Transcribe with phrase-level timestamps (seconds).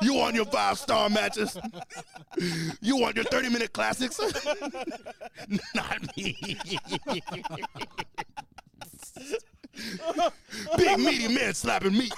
[0.00, 1.56] You want your five star matches?
[2.80, 4.20] You want your 30 minute classics?
[5.74, 6.36] Not me.
[10.76, 12.12] Big meaty man slapping meat.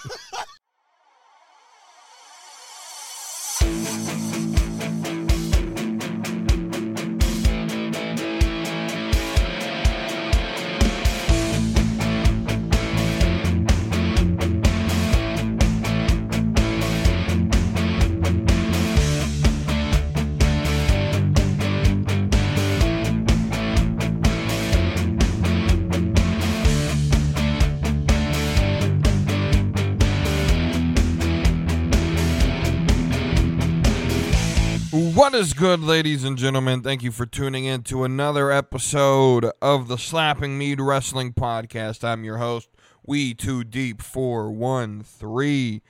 [35.27, 36.83] What is good, ladies and gentlemen?
[36.83, 42.05] Thank you for tuning in to another episode of the Slapping Meat Wrestling Podcast.
[42.05, 42.69] I'm your host,
[43.05, 45.81] We Too Deep 413.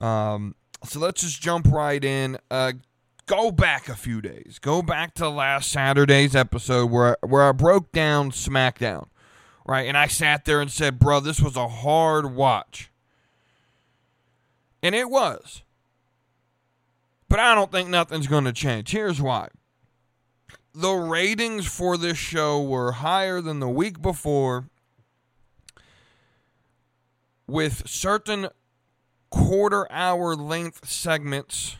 [0.00, 2.36] Um, so let's just jump right in.
[2.50, 2.72] Uh,
[3.26, 4.58] go back a few days.
[4.60, 9.06] Go back to last Saturday's episode where where I broke down SmackDown,
[9.64, 9.86] right?
[9.86, 12.90] And I sat there and said, "Bro, this was a hard watch,"
[14.82, 15.62] and it was.
[17.28, 18.90] But I don't think nothing's going to change.
[18.90, 19.48] Here's why.
[20.74, 24.68] The ratings for this show were higher than the week before,
[27.46, 28.48] with certain
[29.30, 31.76] quarter hour length segments.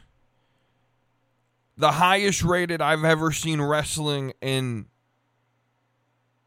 [1.77, 4.87] The highest rated I've ever seen wrestling in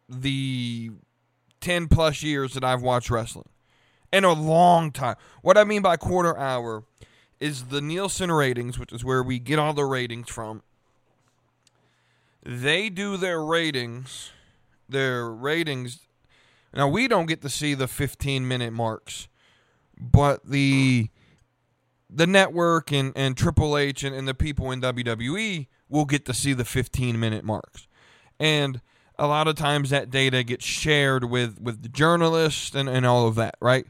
[0.09, 0.89] the
[1.61, 3.49] 10 plus years that I've watched wrestling.
[4.11, 5.17] In a long time.
[5.43, 6.83] What I mean by quarter hour
[7.39, 10.61] is the Nielsen ratings, which is where we get all the ratings from.
[12.43, 14.31] They do their ratings,
[14.87, 15.99] their ratings.
[16.73, 19.27] Now we don't get to see the 15 minute marks,
[19.99, 21.09] but the
[22.09, 26.33] the network and, and Triple H and, and the people in WWE will get to
[26.33, 27.87] see the 15 minute marks.
[28.39, 28.81] And
[29.17, 33.27] a lot of times that data gets shared with, with the journalists and, and all
[33.27, 33.85] of that, right?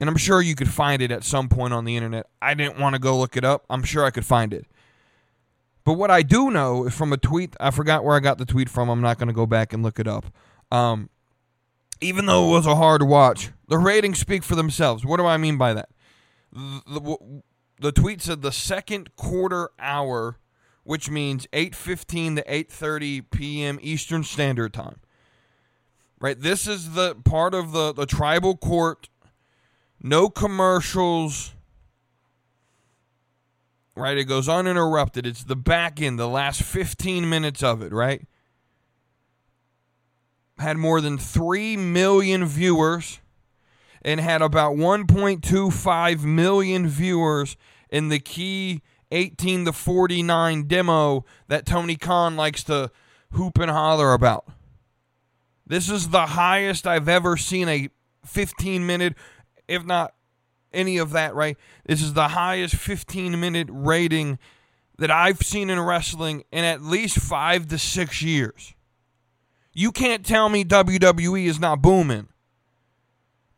[0.00, 2.26] And I'm sure you could find it at some point on the internet.
[2.40, 3.64] I didn't want to go look it up.
[3.68, 4.66] I'm sure I could find it.
[5.84, 8.46] But what I do know is from a tweet, I forgot where I got the
[8.46, 8.88] tweet from.
[8.88, 10.26] I'm not going to go back and look it up.
[10.72, 11.10] Um,
[12.00, 15.04] even though it was a hard watch, the ratings speak for themselves.
[15.04, 15.90] What do I mean by that?
[16.52, 17.42] The, the,
[17.80, 20.38] the tweet said the second quarter hour,
[20.82, 23.78] which means 8:15 to 8:30 p.m.
[23.82, 25.00] Eastern Standard Time.
[26.20, 29.08] Right, this is the part of the the tribal court
[30.02, 31.54] no commercials.
[33.96, 34.16] Right?
[34.16, 35.26] It goes uninterrupted.
[35.26, 38.26] It's the back end, the last 15 minutes of it, right?
[40.58, 43.20] Had more than 3 million viewers
[44.02, 47.56] and had about 1.25 million viewers
[47.90, 52.90] in the key 18 to 49 demo that Tony Khan likes to
[53.32, 54.46] hoop and holler about.
[55.66, 57.90] This is the highest I've ever seen a
[58.24, 59.14] 15 minute
[59.70, 60.14] if not
[60.72, 61.56] any of that, right?
[61.86, 64.38] This is the highest 15 minute rating
[64.98, 68.74] that I've seen in wrestling in at least five to six years.
[69.72, 72.28] You can't tell me WWE is not booming.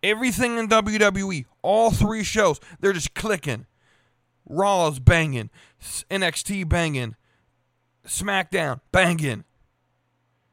[0.03, 3.67] Everything in WWE, all three shows, they're just clicking.
[4.45, 5.51] Raw is banging,
[5.81, 7.17] NXT banging,
[8.07, 9.45] SmackDown banging.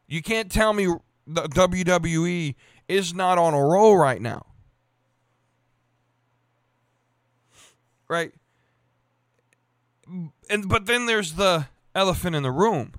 [0.08, 0.86] You can't tell me
[1.28, 2.56] the WWE
[2.88, 4.46] is not on a roll right now.
[8.10, 8.34] Right?
[10.50, 12.94] And but then there's the elephant in the room.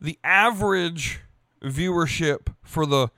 [0.00, 1.20] The average
[1.62, 3.08] viewership for the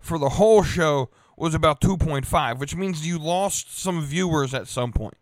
[0.00, 4.92] for the whole show was about 2.5, which means you lost some viewers at some
[4.92, 5.16] point.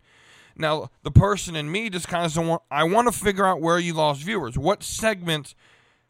[0.57, 3.79] Now, the person in me just kind of want I want to figure out where
[3.79, 4.59] you lost viewers.
[4.59, 5.55] What segments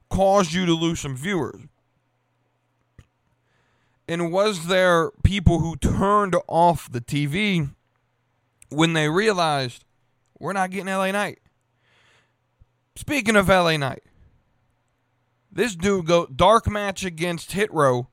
[0.09, 1.63] caused you to lose some viewers?
[4.09, 7.71] And was there people who turned off the TV
[8.71, 9.85] when they realized
[10.39, 11.39] we're not getting LA Knight.
[12.97, 14.03] Speaking of LA Knight,
[15.53, 18.09] this dude go dark match against Hit Row.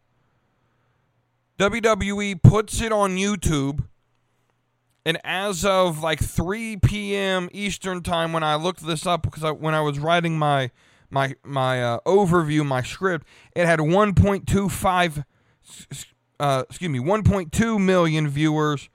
[1.59, 3.85] WWE puts it on YouTube.
[5.05, 7.47] And as of like 3 p.m.
[7.53, 10.69] Eastern time, when I looked this up, because I, when I was writing my
[11.09, 13.25] my my uh, overview, my script,
[13.55, 15.23] it had 1.25,
[16.39, 18.89] uh, excuse me, 1.2 million viewers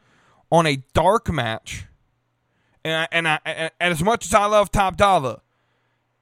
[0.52, 1.86] on a dark match,
[2.84, 5.40] and I, and I and as much as I love Top Dollar,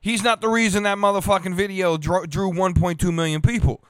[0.01, 3.85] he's not the reason that motherfucking video drew, drew 1.2 million people.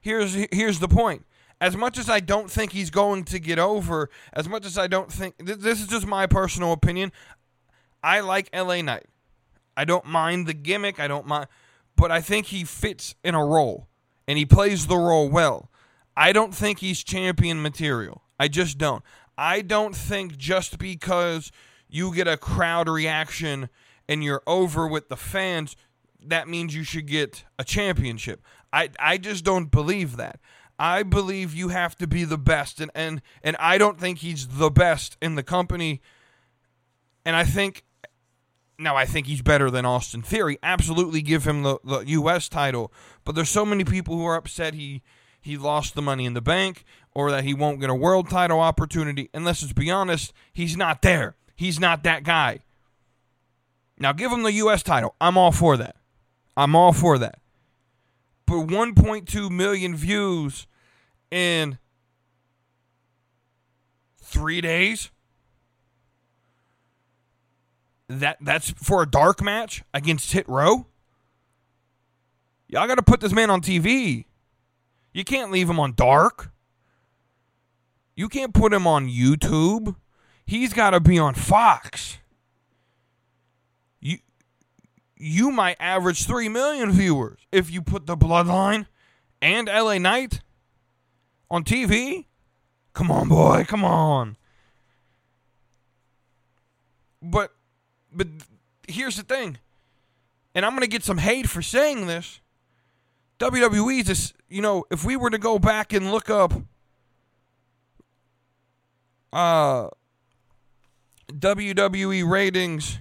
[0.00, 1.26] Here's here's the point.
[1.60, 4.86] as much as I don't think he's going to get over, as much as I
[4.86, 7.12] don't think th- this is just my personal opinion,
[8.02, 9.06] I like LA Knight.
[9.76, 11.48] I don't mind the gimmick, I don't mind
[11.96, 13.88] but I think he fits in a role
[14.26, 15.70] and he plays the role well.
[16.16, 18.22] I don't think he's champion material.
[18.38, 19.02] I just don't.
[19.36, 21.50] I don't think just because
[21.88, 23.68] you get a crowd reaction
[24.08, 25.76] and you're over with the fans,
[26.20, 28.42] that means you should get a championship.
[28.72, 30.40] I, I just don't believe that.
[30.78, 34.48] I believe you have to be the best and, and and I don't think he's
[34.48, 36.00] the best in the company.
[37.24, 37.84] And I think
[38.78, 40.58] now I think he's better than Austin Theory.
[40.62, 42.92] Absolutely give him the, the US title.
[43.24, 45.02] But there's so many people who are upset he
[45.40, 48.60] he lost the money in the bank or that he won't get a world title
[48.60, 49.28] opportunity.
[49.34, 51.36] And let's just be honest, he's not there.
[51.54, 52.60] He's not that guy.
[53.98, 55.14] Now give him the US title.
[55.20, 55.96] I'm all for that.
[56.56, 57.38] I'm all for that.
[58.46, 60.66] But 1.2 million views
[61.30, 61.78] in
[64.20, 65.10] three days.
[68.08, 70.86] That that's for a dark match against Hit Row.
[72.68, 74.24] Y'all got to put this man on TV.
[75.14, 76.50] You can't leave him on dark.
[78.14, 79.96] You can't put him on YouTube.
[80.44, 82.18] He's got to be on Fox.
[84.00, 84.18] You
[85.16, 88.86] you might average 3 million viewers if you put the Bloodline
[89.40, 90.40] and LA Knight
[91.50, 92.26] on TV?
[92.92, 94.36] Come on, boy, come on.
[97.22, 97.52] But
[98.12, 98.26] but
[98.88, 99.58] here's the thing.
[100.54, 102.40] And I'm going to get some hate for saying this.
[103.38, 106.52] WWE's is, you know, if we were to go back and look up
[109.32, 109.88] uh
[111.28, 112.98] WWE ratings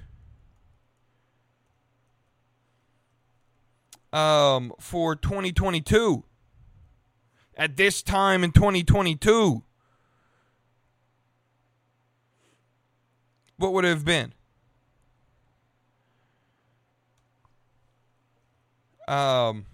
[4.14, 6.24] um for 2022
[7.58, 9.64] at this time in 2022
[13.62, 14.34] what would it have been?
[19.08, 19.66] Um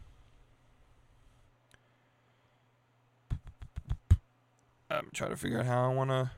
[4.89, 6.31] I'm trying to figure out how I want to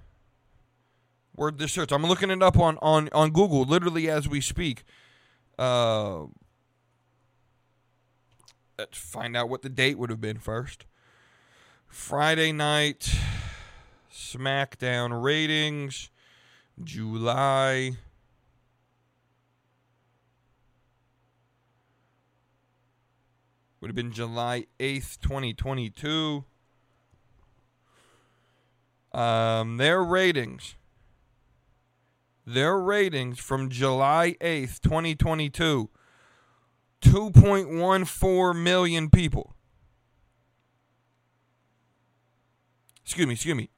[1.39, 1.91] word this search.
[1.91, 4.83] I'm looking it up on on on Google literally as we speak.
[5.57, 6.25] Uh
[8.77, 10.85] let's find out what the date would have been first.
[11.87, 13.09] Friday night
[14.11, 16.09] SmackDown ratings,
[16.83, 17.93] July.
[23.79, 26.43] Would have been July 8th, 2022.
[29.13, 30.75] Um, their ratings.
[32.49, 35.91] Their ratings from July 8th, 2022
[37.03, 39.55] 2.14 million people.
[43.03, 43.69] Excuse me, excuse me.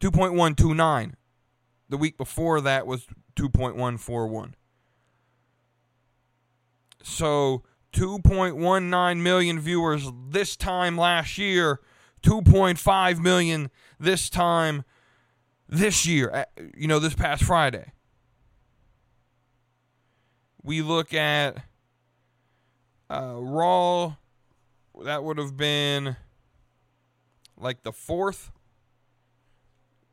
[0.00, 1.12] 2.129.
[1.88, 3.06] The week before that was
[3.36, 4.54] 2.141.
[7.04, 7.62] So
[7.92, 11.78] 2.19 million viewers this time last year,
[12.24, 13.70] 2.5 million
[14.00, 14.82] this time
[15.68, 17.92] this year, you know, this past Friday.
[20.62, 21.56] We look at
[23.10, 24.16] uh, Raw,
[25.04, 26.16] that would have been
[27.56, 28.50] like the fourth,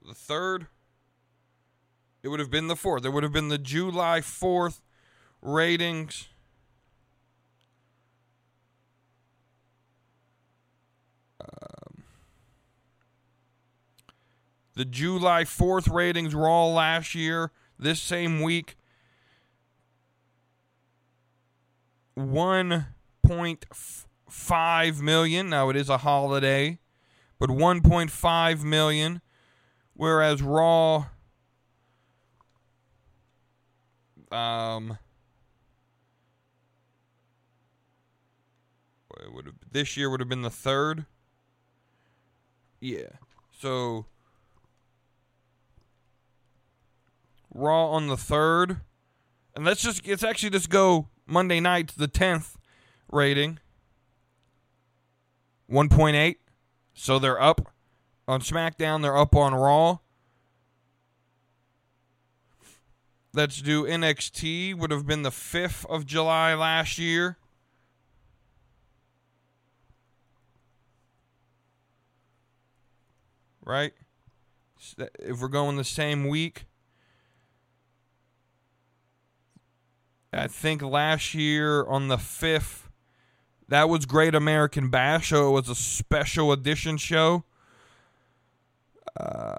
[0.05, 0.67] the third.
[2.23, 3.05] It would have been the fourth.
[3.05, 4.81] It would have been the July 4th
[5.41, 6.29] ratings.
[14.75, 18.77] The July 4th ratings Raw last year, this same week,
[22.17, 25.49] 1.5 million.
[25.49, 26.79] Now it is a holiday,
[27.39, 29.21] but 1.5 million.
[29.93, 31.07] Whereas Raw,
[34.31, 34.97] um,
[39.35, 41.05] would have this year would have been the third.
[42.79, 43.09] Yeah,
[43.51, 44.05] so
[47.57, 48.81] Raw on the third,
[49.55, 52.55] and let's just let's actually just go Monday night, the 10th
[53.09, 53.59] rating
[55.71, 56.35] 1.8.
[56.93, 57.73] So they're up
[58.27, 59.99] on SmackDown, they're up on Raw.
[63.33, 67.37] Let's do NXT, would have been the 5th of July last year.
[73.65, 73.93] Right?
[75.19, 76.65] If we're going the same week,
[80.35, 82.89] I think last year on the 5th,
[83.67, 87.45] That was Great American Bash, so it was a special edition show.
[89.19, 89.55] Uh,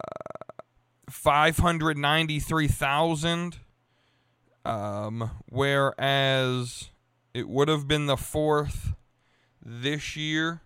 [1.10, 3.56] 593,000.
[4.64, 6.90] Um, whereas
[7.32, 8.92] it would have been the fourth
[9.64, 10.60] this year.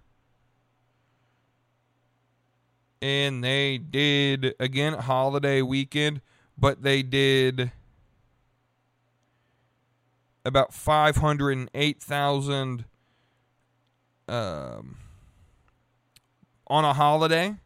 [3.01, 6.21] And they did, again, holiday weekend,
[6.59, 7.73] but they did
[10.45, 12.85] about 508,000
[14.29, 14.97] um,
[16.67, 17.57] on a holiday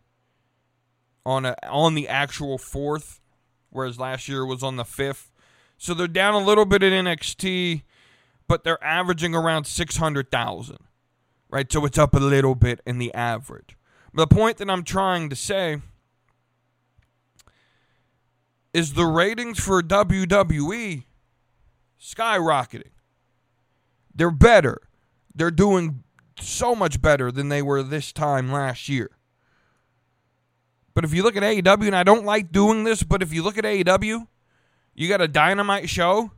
[1.27, 3.21] on a on the actual 4th
[3.75, 5.31] whereas last year was on the 5th.
[5.77, 7.83] So they're down a little bit at NXT,
[8.47, 10.79] but they're averaging around 600,000.
[11.51, 11.71] Right?
[11.71, 13.77] So it's up a little bit in the average.
[14.15, 15.83] The point that I'm trying to say
[18.73, 21.05] is the ratings for WWE
[22.05, 22.91] skyrocketing.
[24.15, 24.83] They're better.
[25.35, 26.05] They're doing
[26.39, 29.11] so much better than they were this time last year.
[30.93, 33.43] But if you look at AEW, and I don't like doing this, but if you
[33.43, 34.29] look at AEW,
[34.95, 36.31] you got a dynamite show,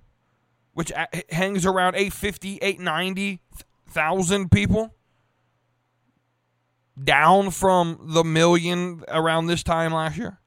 [0.72, 0.92] which
[1.30, 4.94] hangs around 850, 890,000 people,
[7.02, 10.38] down from the million around this time last year.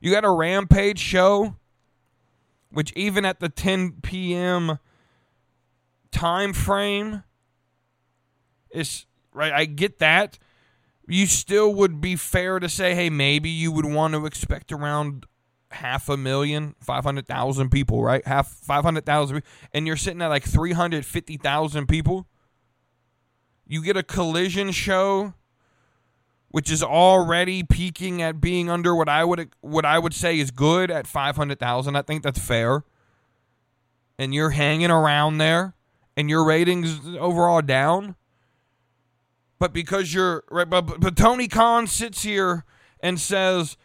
[0.00, 1.56] You got a Rampage show,
[2.70, 4.78] which even at the 10 p.m.
[6.10, 7.22] time frame
[8.70, 9.52] is right.
[9.52, 10.38] I get that.
[11.06, 15.26] You still would be fair to say, hey, maybe you would want to expect around
[15.72, 18.24] half a million, 500,000 people, right?
[18.26, 22.26] Half 500,000 and you're sitting at like 350,000 people.
[23.66, 25.34] You get a collision show
[26.50, 30.50] which is already peaking at being under what I would what I would say is
[30.50, 31.96] good at 500,000.
[31.96, 32.84] I think that's fair.
[34.18, 35.74] And you're hanging around there
[36.16, 38.16] and your ratings overall down.
[39.58, 42.64] But because you're right but, but Tony Khan sits here
[43.00, 43.76] and says,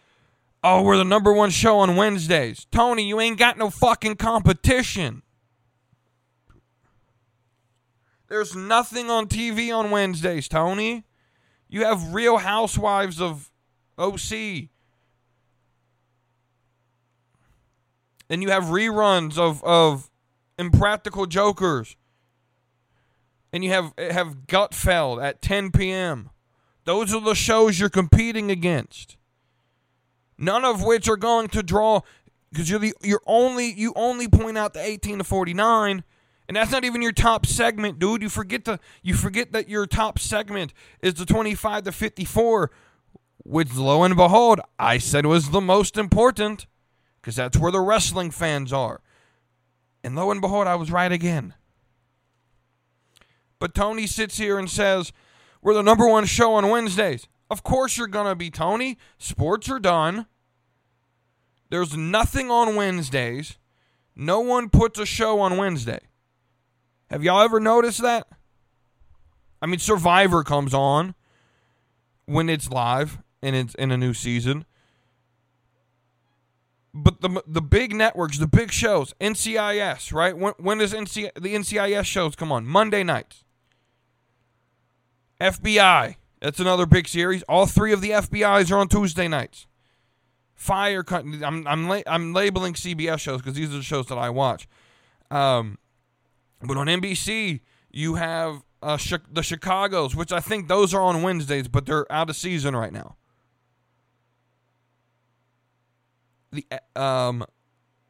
[0.64, 5.22] "Oh, we're the number 1 show on Wednesdays." Tony, you ain't got no fucking competition.
[8.28, 11.06] There's nothing on TV on Wednesdays, Tony.
[11.76, 13.52] You have Real Housewives of
[13.98, 14.70] OC.
[18.30, 20.10] And you have reruns of, of
[20.58, 21.98] Impractical Jokers.
[23.52, 26.30] And you have have Gutfeld at 10 p.m.
[26.86, 29.18] Those are the shows you're competing against.
[30.38, 32.04] None of which are going to draw
[32.54, 36.06] because you're the you're only you only point out the 18 to 49
[36.48, 38.22] and that's not even your top segment, dude.
[38.22, 42.72] You forget the you forget that your top segment is the 25 to 54,
[43.44, 46.68] which lo and behold, I said was the most important
[47.22, 49.02] because that's where the wrestling fans are.
[50.04, 51.56] And lo and behold, I was right again.
[53.58, 55.12] But Tony sits here and says,
[55.62, 57.28] We're the number one show on Wednesdays.
[57.50, 58.98] Of course you're going to be, Tony.
[59.18, 60.28] Sports are done.
[61.70, 63.58] There's nothing on Wednesdays.
[64.16, 66.00] No one puts a show on Wednesday.
[67.16, 68.28] Have y'all ever noticed that?
[69.62, 71.16] I mean, Survivor comes on
[72.26, 74.66] when it's live and it's in a new season.
[76.94, 80.38] But the the big networks, the big shows, NCIS, right?
[80.38, 82.68] When when does NC the NCIS shows come on?
[82.68, 83.46] Monday nights.
[85.40, 87.44] FBI, that's another big series.
[87.44, 89.68] All three of the FBI's are on Tuesday nights.
[90.54, 94.68] Fire, I'm I'm I'm labeling CBS shows because these are the shows that I watch.
[95.32, 95.78] Um,
[96.68, 98.98] but on NBC, you have uh,
[99.32, 102.94] the Chicago's, which I think those are on Wednesdays, but they're out of season right
[102.94, 103.16] now.
[106.52, 107.46] The uh, um,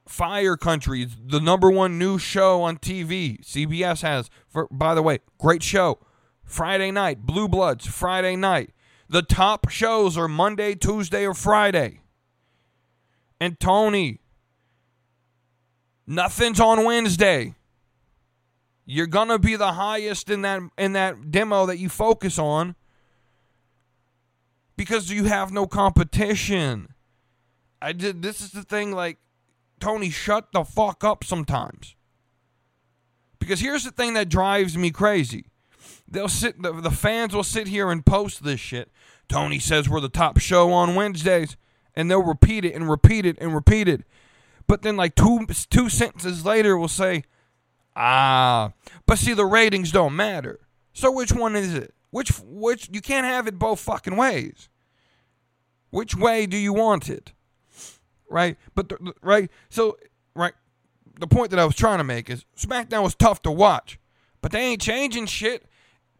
[0.07, 3.43] Fire Country, the number one new show on TV.
[3.43, 5.99] CBS has, for, by the way, great show.
[6.43, 8.71] Friday night, Blue Bloods, Friday night.
[9.09, 12.01] The top shows are Monday, Tuesday, or Friday.
[13.39, 14.19] And Tony,
[16.07, 17.55] nothing's on Wednesday.
[18.85, 22.75] You're gonna be the highest in that in that demo that you focus on
[24.77, 26.93] because you have no competition.
[27.81, 29.17] I did this is the thing like
[29.79, 31.95] Tony shut the fuck up sometimes.
[33.39, 35.45] Because here's the thing that drives me crazy.
[36.07, 38.91] They'll sit the, the fans will sit here and post this shit.
[39.27, 41.57] Tony says we're the top show on Wednesdays
[41.95, 44.03] and they'll repeat it and repeat it and repeat it.
[44.67, 47.23] But then like two two sentences later we'll say
[47.95, 48.73] Ah,
[49.05, 50.59] but see, the ratings don't matter.
[50.93, 51.93] So which one is it?
[52.11, 54.69] Which which you can't have it both fucking ways.
[55.91, 57.31] Which way do you want it?
[58.29, 58.57] Right?
[58.73, 59.97] But the, right, so
[60.35, 60.53] right,
[61.19, 63.99] the point that I was trying to make is SmackDown was tough to watch,
[64.41, 65.65] but they ain't changing shit.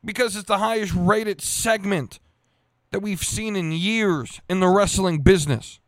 [0.05, 2.19] because it's the highest rated segment
[2.91, 5.79] that we've seen in years in the wrestling business.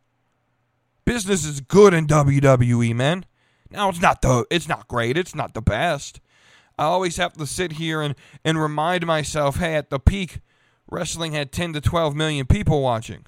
[1.04, 3.24] Business is good in WWE, man.
[3.70, 6.20] Now it's not the it's not great, it's not the best.
[6.78, 10.40] I always have to sit here and, and remind myself, hey, at the peak,
[10.88, 13.26] wrestling had 10 to 12 million people watching.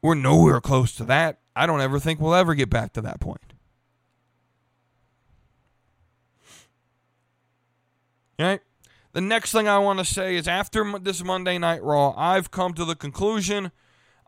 [0.00, 1.40] We're nowhere close to that.
[1.56, 3.52] I don't ever think we'll ever get back to that point.
[8.38, 8.60] Right?
[9.12, 12.74] The next thing I want to say is after this Monday Night Raw, I've come
[12.74, 13.70] to the conclusion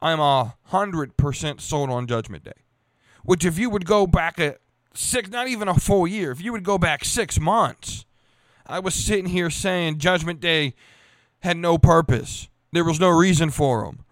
[0.02, 2.63] I'm a hundred percent sold on Judgment Day.
[3.24, 4.56] Which, if you would go back a
[4.94, 8.04] six, not even a full year, if you would go back six months,
[8.66, 10.74] I was sitting here saying Judgment Day
[11.40, 12.48] had no purpose.
[12.72, 14.04] There was no reason for them.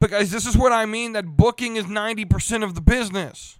[0.00, 3.58] Because this is what I mean that booking is 90% of the business.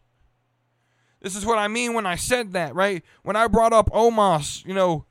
[1.21, 3.05] This is what I mean when I said that, right?
[3.23, 5.05] When I brought up Omos, you know,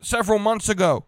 [0.00, 1.05] several months ago,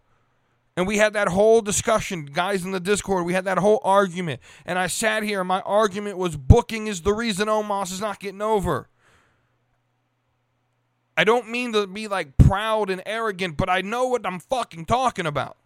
[0.79, 4.39] and we had that whole discussion, guys in the Discord, we had that whole argument.
[4.65, 8.41] And I sat here, my argument was booking is the reason Omos is not getting
[8.41, 8.87] over.
[11.17, 14.85] I don't mean to be like proud and arrogant, but I know what I'm fucking
[14.85, 15.57] talking about.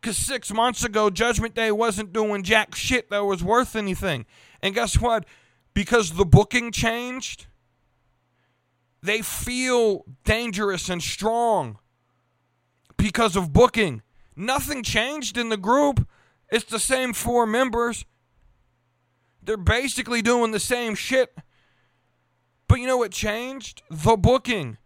[0.00, 4.24] Because six months ago, Judgment Day wasn't doing jack shit that was worth anything.
[4.62, 5.24] And guess what?
[5.74, 7.46] Because the booking changed,
[9.02, 11.80] they feel dangerous and strong
[12.96, 14.02] because of booking.
[14.38, 16.06] Nothing changed in the group.
[16.48, 18.04] It's the same four members.
[19.42, 21.36] They're basically doing the same shit.
[22.68, 23.82] But you know what changed?
[23.90, 24.78] The booking.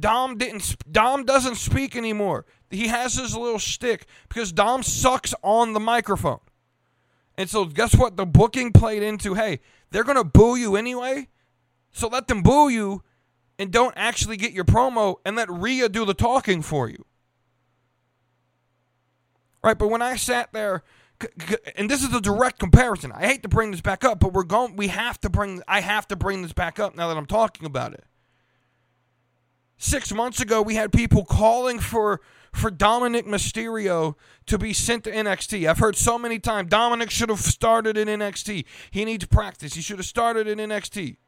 [0.00, 2.46] Dom didn't Dom doesn't speak anymore.
[2.70, 6.40] He has his little stick because Dom sucks on the microphone.
[7.36, 8.16] And so guess what?
[8.16, 11.28] The booking played into, hey, they're gonna boo you anyway.
[11.92, 13.02] So let them boo you
[13.58, 17.04] and don't actually get your promo and let Rhea do the talking for you.
[19.68, 20.82] Right, but when I sat there
[21.76, 23.12] and this is a direct comparison.
[23.12, 25.80] I hate to bring this back up, but we're going we have to bring I
[25.80, 28.06] have to bring this back up now that I'm talking about it.
[29.76, 34.14] 6 months ago we had people calling for for Dominic Mysterio
[34.46, 35.68] to be sent to NXT.
[35.68, 38.64] I've heard so many times Dominic should have started in NXT.
[38.90, 39.74] He needs practice.
[39.74, 41.18] He should have started in NXT.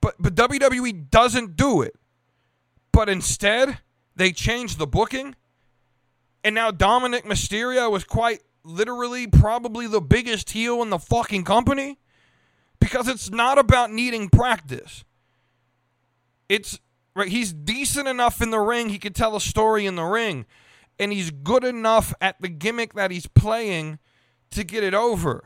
[0.00, 1.94] But but WWE doesn't do it.
[2.90, 3.80] But instead,
[4.16, 5.34] they change the booking.
[6.42, 11.98] And now Dominic Mysterio is quite literally probably the biggest heel in the fucking company
[12.78, 15.04] because it's not about needing practice.
[16.48, 16.80] It's
[17.14, 20.46] right he's decent enough in the ring, he can tell a story in the ring,
[20.98, 23.98] and he's good enough at the gimmick that he's playing
[24.50, 25.44] to get it over.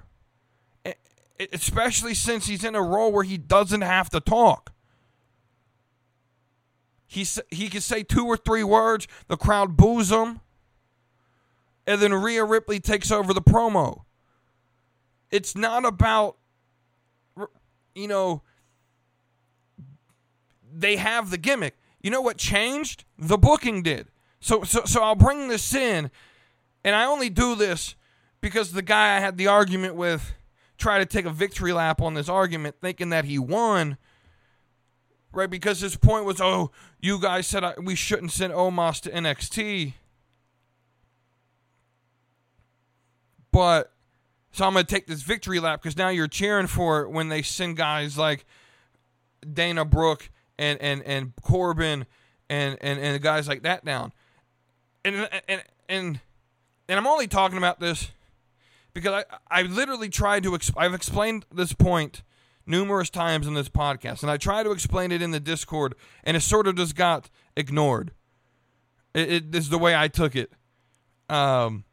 [1.52, 4.72] Especially since he's in a role where he doesn't have to talk.
[7.06, 10.40] He, he can say two or three words, the crowd boos him,
[11.86, 14.02] and then Rhea Ripley takes over the promo.
[15.30, 16.36] It's not about,
[17.94, 18.42] you know,
[20.72, 21.76] they have the gimmick.
[22.02, 23.04] You know what changed?
[23.18, 24.08] The booking did.
[24.40, 26.10] So, so, so I'll bring this in,
[26.84, 27.94] and I only do this
[28.40, 30.34] because the guy I had the argument with
[30.76, 33.96] tried to take a victory lap on this argument, thinking that he won,
[35.32, 35.48] right?
[35.48, 36.70] Because his point was, oh,
[37.00, 39.94] you guys said I, we shouldn't send Omos to NXT.
[43.54, 43.92] But,
[44.50, 47.28] so I'm going to take this victory lap because now you're cheering for it when
[47.28, 48.46] they send guys like
[49.50, 52.06] Dana Brooke and, and, and Corbin
[52.50, 54.12] and, and, and guys like that down.
[55.04, 56.20] And, and, and,
[56.88, 58.10] and I'm only talking about this
[58.92, 62.24] because I, I literally tried to exp- I've explained this point
[62.66, 66.36] numerous times in this podcast and I tried to explain it in the Discord and
[66.36, 68.10] it sort of just got ignored.
[69.14, 70.50] It, it is the way I took it.
[71.28, 71.84] Um,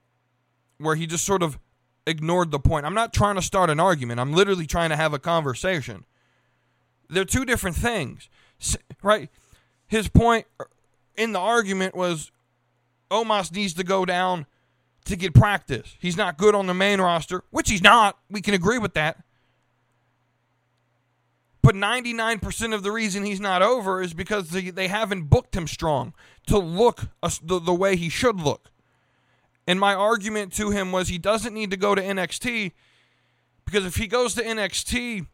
[0.81, 1.59] where he just sort of
[2.05, 2.85] ignored the point.
[2.85, 4.19] I'm not trying to start an argument.
[4.19, 6.05] I'm literally trying to have a conversation.
[7.09, 8.29] They're two different things.
[9.03, 9.31] Right?
[9.87, 10.45] His point
[11.17, 12.31] in the argument was
[13.09, 14.45] Omos needs to go down
[15.05, 15.97] to get practice.
[15.99, 18.17] He's not good on the main roster, which he's not.
[18.29, 19.23] We can agree with that.
[21.61, 26.13] But 99% of the reason he's not over is because they, haven't booked him strong
[26.47, 27.07] to look
[27.43, 28.71] the way he should look.
[29.71, 32.73] And my argument to him was he doesn't need to go to NXT
[33.63, 35.27] because if he goes to NXT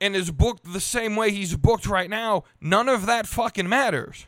[0.00, 4.26] and is booked the same way he's booked right now, none of that fucking matters.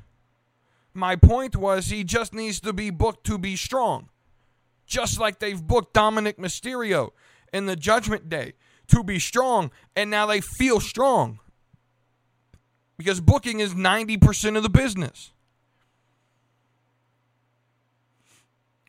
[0.95, 4.09] My point was he just needs to be booked to be strong.
[4.87, 7.11] Just like they've booked Dominic Mysterio
[7.53, 8.53] in the Judgment Day
[8.87, 11.41] to be strong, and now they feel strong.
[12.97, 15.33] because booking is 90% of the business.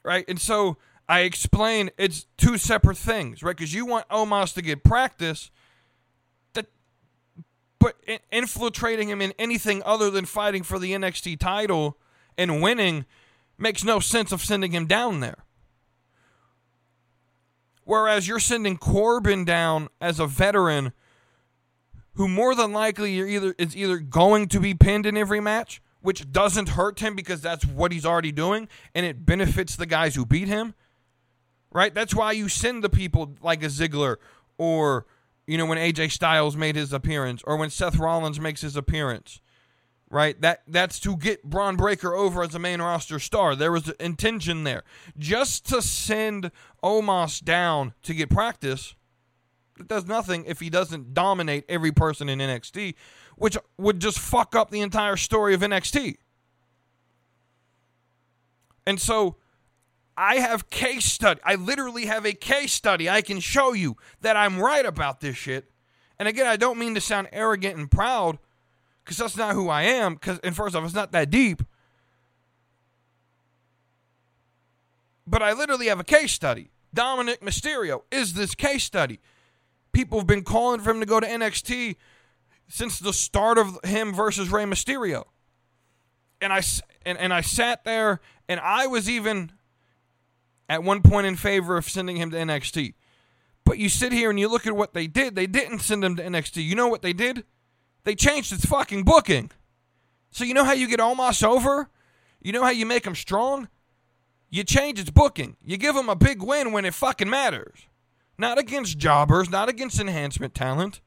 [0.04, 0.26] Right?
[0.28, 3.56] And so I explain it's two separate things, right?
[3.56, 5.52] Because you want Omos to get practice,
[6.54, 6.68] that,
[7.80, 7.98] but
[8.32, 11.98] infiltrating him in anything other than fighting for the NXT title
[12.38, 13.06] and winning
[13.58, 15.44] makes no sense of sending him down there.
[17.84, 20.94] Whereas you're sending Corbin down as a veteran
[22.14, 26.32] who more than likely either is either going to be pinned in every match, which
[26.32, 30.26] doesn't hurt him because that's what he's already doing, and it benefits the guys who
[30.26, 30.74] beat him.
[31.72, 31.94] Right?
[31.94, 34.18] That's why you send the people like a Ziggler
[34.58, 35.06] or
[35.48, 39.40] you know when AJ Styles made his appearance or when Seth Rollins makes his appearance.
[40.10, 40.40] Right?
[40.42, 43.56] That that's to get Bron Breakker over as a main roster star.
[43.56, 44.84] There was intention there.
[45.18, 46.52] Just to send
[46.84, 48.96] Omos down to get practice
[49.82, 52.94] it does nothing if he doesn't dominate every person in NXT,
[53.42, 56.18] which would just fuck up the entire story of NXT.
[58.86, 59.38] And so
[60.16, 61.42] I have case study.
[61.44, 65.38] I literally have a case study I can show you that I'm right about this
[65.38, 65.72] shit.
[66.20, 68.38] And again, I don't mean to sound arrogant and proud
[69.04, 70.14] because that's not who I am.
[70.14, 71.64] Because, and first off, it's not that deep.
[75.26, 76.70] But I literally have a case study.
[76.94, 79.20] Dominic Mysterio is this case study.
[79.94, 81.96] People have been calling for him to go to NXT
[82.72, 85.26] since the start of him versus Rey Mysterio.
[86.40, 86.62] And I
[87.06, 89.52] and, and I sat there and I was even
[90.70, 92.94] at one point in favor of sending him to NXT.
[93.66, 95.36] But you sit here and you look at what they did.
[95.36, 96.64] They didn't send him to NXT.
[96.64, 97.44] You know what they did?
[98.06, 99.52] They changed its fucking booking.
[100.32, 101.90] So you know how you get Omos over?
[102.42, 103.68] You know how you make him strong?
[104.50, 105.58] You change its booking.
[105.64, 107.86] You give him a big win when it fucking matters.
[108.38, 111.02] Not against jobbers, not against enhancement talent.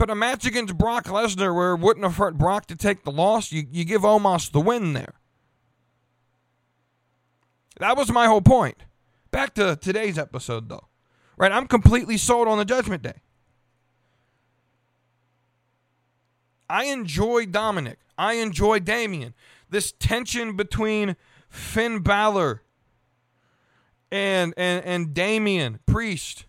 [0.00, 3.10] But a match against Brock Lesnar where it wouldn't have hurt Brock to take the
[3.12, 5.20] loss, you, you give Omos the win there.
[7.80, 8.78] That was my whole point.
[9.30, 10.88] Back to today's episode, though.
[11.36, 11.52] Right?
[11.52, 13.20] I'm completely sold on the Judgment Day.
[16.70, 17.98] I enjoy Dominic.
[18.16, 19.34] I enjoy Damian.
[19.68, 21.14] This tension between
[21.50, 22.62] Finn Balor
[24.10, 26.46] and and and Damian Priest.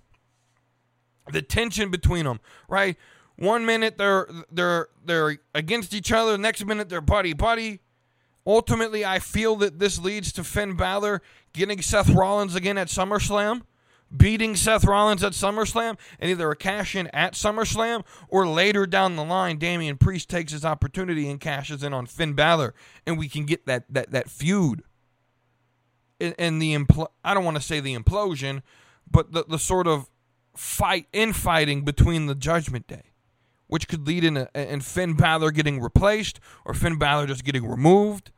[1.33, 2.95] The tension between them, right?
[3.41, 7.79] One minute they're they're they're against each other, next minute they're buddy buddy.
[8.45, 11.21] Ultimately, I feel that this leads to Finn Balor
[11.53, 13.61] getting Seth Rollins again at SummerSlam,
[14.15, 19.15] beating Seth Rollins at SummerSlam, and either a cash in at SummerSlam or later down
[19.15, 22.73] the line, Damian Priest takes his opportunity and cashes in on Finn Balor,
[23.05, 24.83] and we can get that that that feud
[26.19, 28.61] and the impl- I don't want to say the implosion,
[29.09, 30.09] but the, the sort of
[30.55, 33.10] fight infighting between the Judgment Day,
[33.71, 37.65] which could lead in a, in Finn Balor getting replaced or Finn Balor just getting
[37.65, 38.29] removed.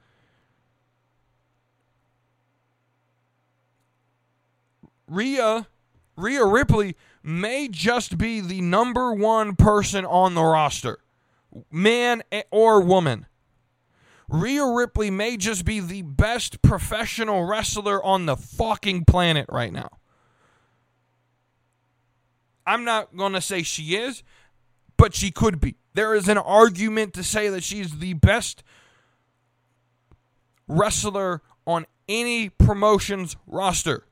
[5.07, 5.65] Rhea,
[6.15, 10.99] Rhea Ripley may just be the number one person on the roster,
[11.71, 13.25] man or woman.
[14.29, 19.97] Rhea Ripley may just be the best professional wrestler on the fucking planet right now.
[22.67, 24.21] I'm not going to say she is,
[25.03, 25.75] but she could be.
[25.95, 28.63] There is an argument to say that she's the best
[30.65, 34.05] wrestler on any promotion's roster.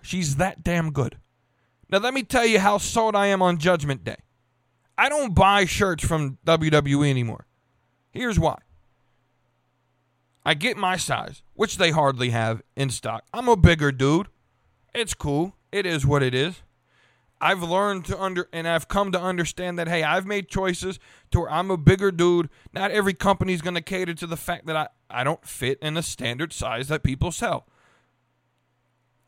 [0.00, 1.18] She's that damn good.
[1.90, 4.16] Now, let me tell you how sold I am on Judgment Day.
[4.96, 7.44] I don't buy shirts from WWE anymore.
[8.10, 8.56] Here's why.
[10.46, 13.24] I get my size, which they hardly have in stock.
[13.34, 14.28] I'm a bigger dude.
[14.94, 15.54] It's cool.
[15.70, 16.62] It is what it is.
[17.40, 20.98] I've learned to under and I've come to understand that hey, I've made choices
[21.30, 22.48] to where I'm a bigger dude.
[22.72, 25.96] Not every company's going to cater to the fact that I I don't fit in
[25.96, 27.66] a standard size that people sell.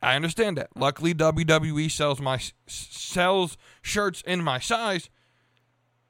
[0.02, 0.70] I understand that.
[0.76, 5.10] Luckily WWE sells my sells shirts in my size.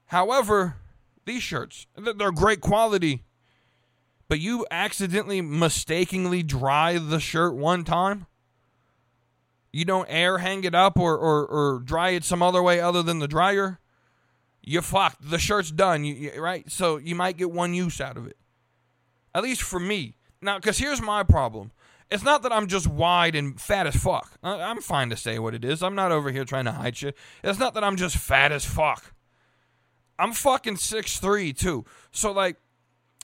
[0.06, 0.76] However,
[1.24, 1.86] these shirts.
[1.96, 3.24] They're great quality.
[4.28, 8.26] But you accidentally mistakenly dry the shirt one time.
[9.72, 13.02] You don't air hang it up or, or, or dry it some other way other
[13.02, 13.78] than the dryer.
[14.62, 15.30] You fucked.
[15.30, 16.04] The shirt's done.
[16.04, 16.70] You, you, right?
[16.70, 18.36] So you might get one use out of it.
[19.34, 20.16] At least for me.
[20.42, 21.70] Now, because here's my problem.
[22.10, 24.32] It's not that I'm just wide and fat as fuck.
[24.42, 25.82] I'm fine to say what it is.
[25.82, 27.16] I'm not over here trying to hide shit.
[27.44, 29.14] It's not that I'm just fat as fuck.
[30.18, 31.84] I'm fucking six three too.
[32.10, 32.56] So like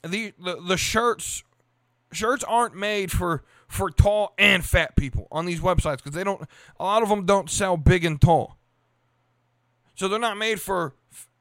[0.03, 1.43] the, the the shirts
[2.13, 6.41] shirts aren't made for for tall and fat people on these websites because they don't
[6.79, 8.57] a lot of them don't sell big and tall.
[9.95, 10.93] So they're not made for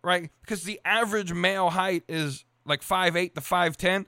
[0.03, 0.31] right?
[0.41, 4.07] Because the average male height is like five eight to 5'10.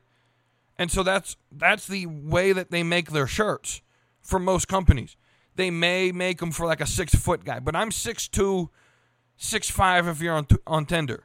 [0.79, 3.83] And so that's that's the way that they make their shirts
[4.23, 5.17] for most companies.
[5.57, 8.71] They may make them for like a six foot guy, but I'm six two,
[9.37, 11.25] six five if you're on on Tinder.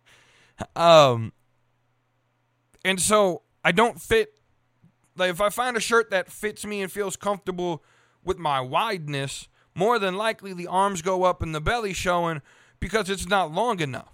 [0.76, 1.32] um,
[2.84, 4.34] and so I don't fit.
[5.16, 7.82] Like if I find a shirt that fits me and feels comfortable
[8.24, 12.40] with my wideness, more than likely the arms go up and the belly showing
[12.80, 14.12] because it's not long enough.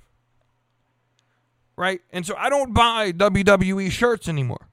[1.77, 2.01] Right?
[2.11, 4.69] And so I don't buy WWE shirts anymore.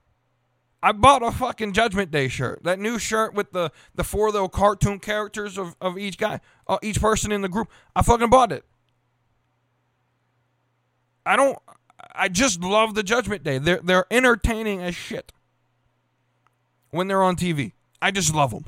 [0.82, 2.62] I bought a fucking Judgment Day shirt.
[2.64, 6.78] That new shirt with the, the four little cartoon characters of, of each guy, uh,
[6.82, 7.70] each person in the group.
[7.94, 8.64] I fucking bought it.
[11.24, 11.58] I don't.
[12.14, 13.58] I just love the Judgment Day.
[13.58, 15.32] They're they're entertaining as shit
[16.90, 17.72] when they're on TV.
[18.00, 18.66] I just love them.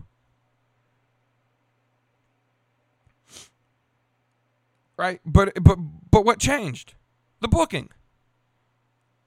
[4.99, 5.21] right?
[5.25, 5.79] But but
[6.11, 6.95] but what changed?
[7.41, 7.89] The booking.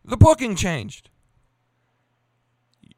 [0.06, 1.10] The booking changed.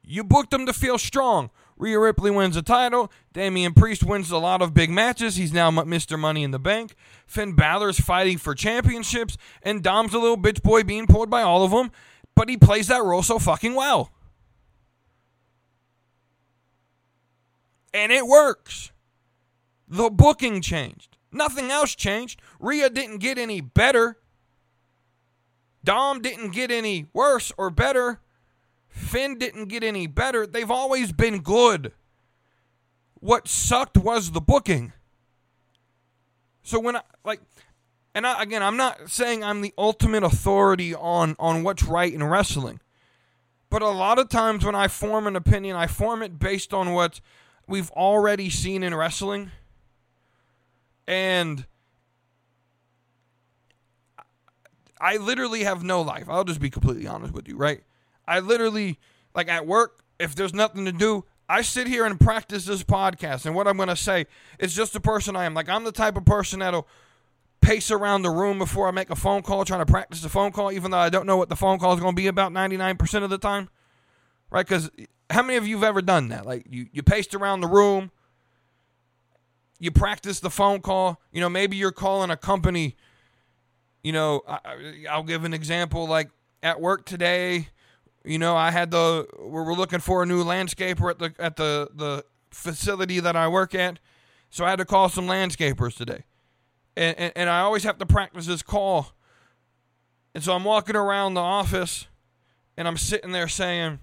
[0.02, 1.50] You booked them to feel strong.
[1.76, 3.10] Rhea Ripley wins a title.
[3.32, 5.36] Damian Priest wins a lot of big matches.
[5.36, 6.18] He's now Mr.
[6.18, 6.94] Money in the Bank.
[7.26, 11.64] Finn Balor's fighting for championships, and Dom's a little bitch boy being pulled by all
[11.64, 11.90] of them,
[12.36, 14.12] but he plays that role so fucking well.
[17.94, 18.92] And it works.
[19.88, 21.16] The booking changed.
[21.32, 22.42] Nothing else changed.
[22.60, 24.18] Rhea didn't get any better.
[25.84, 28.20] Dom didn't get any worse or better.
[28.88, 30.46] Finn didn't get any better.
[30.46, 31.92] They've always been good.
[33.20, 34.92] What sucked was the booking.
[36.62, 37.40] So when I like
[38.14, 42.22] and I, again, I'm not saying I'm the ultimate authority on on what's right in
[42.24, 42.80] wrestling.
[43.68, 46.92] But a lot of times when I form an opinion, I form it based on
[46.92, 47.20] what
[47.66, 49.50] we've already seen in wrestling
[51.06, 51.66] and
[55.00, 56.24] I literally have no life.
[56.28, 57.82] I'll just be completely honest with you, right?
[58.26, 58.98] I literally,
[59.34, 63.44] like at work, if there's nothing to do, I sit here and practice this podcast.
[63.44, 64.26] And what I'm going to say
[64.58, 65.52] is just the person I am.
[65.52, 66.88] Like, I'm the type of person that'll
[67.60, 70.52] pace around the room before I make a phone call, trying to practice the phone
[70.52, 72.52] call, even though I don't know what the phone call is going to be about
[72.52, 73.68] 99% of the time.
[74.54, 74.66] Right?
[74.66, 74.90] Because
[75.28, 76.46] how many of you have ever done that?
[76.46, 78.10] Like, you, you paced around the room
[79.78, 81.20] you practice the phone call.
[81.30, 82.96] You know, maybe you're calling a company.
[84.02, 86.06] You know, I, will give an example.
[86.06, 86.30] Like
[86.62, 87.68] at work today,
[88.24, 91.90] you know, I had the we're looking for a new landscaper at the at the
[91.94, 93.98] the facility that I work at,
[94.48, 96.24] so I had to call some landscapers today,
[96.96, 99.12] and and, and I always have to practice this call.
[100.34, 102.06] And so I'm walking around the office,
[102.76, 104.00] and I'm sitting there saying,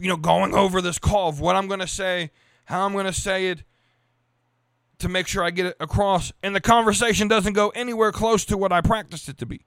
[0.00, 2.30] you know, going over this call of what I'm going to say,
[2.66, 3.64] how I'm going to say it,
[4.98, 8.56] to make sure I get it across, and the conversation doesn't go anywhere close to
[8.56, 9.62] what I practiced it to be.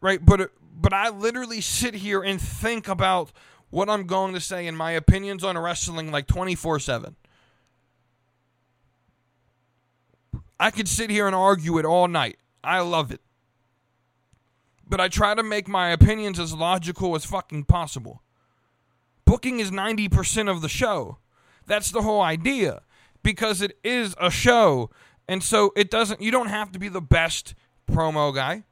[0.00, 0.24] Right?
[0.24, 3.32] But but I literally sit here and think about
[3.70, 7.14] what I'm going to say and my opinions on wrestling like 24/7.
[10.60, 12.38] I could sit here and argue it all night.
[12.62, 13.20] I love it.
[14.88, 18.22] But I try to make my opinions as logical as fucking possible.
[19.24, 21.18] Booking is 90% of the show.
[21.66, 22.82] That's the whole idea
[23.22, 24.90] because it is a show.
[25.28, 27.54] And so it doesn't, you don't have to be the best
[27.90, 28.64] promo guy.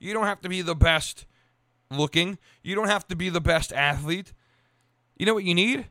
[0.00, 1.26] You don't have to be the best
[1.90, 2.38] looking.
[2.62, 4.32] You don't have to be the best athlete.
[5.16, 5.86] You know what you need?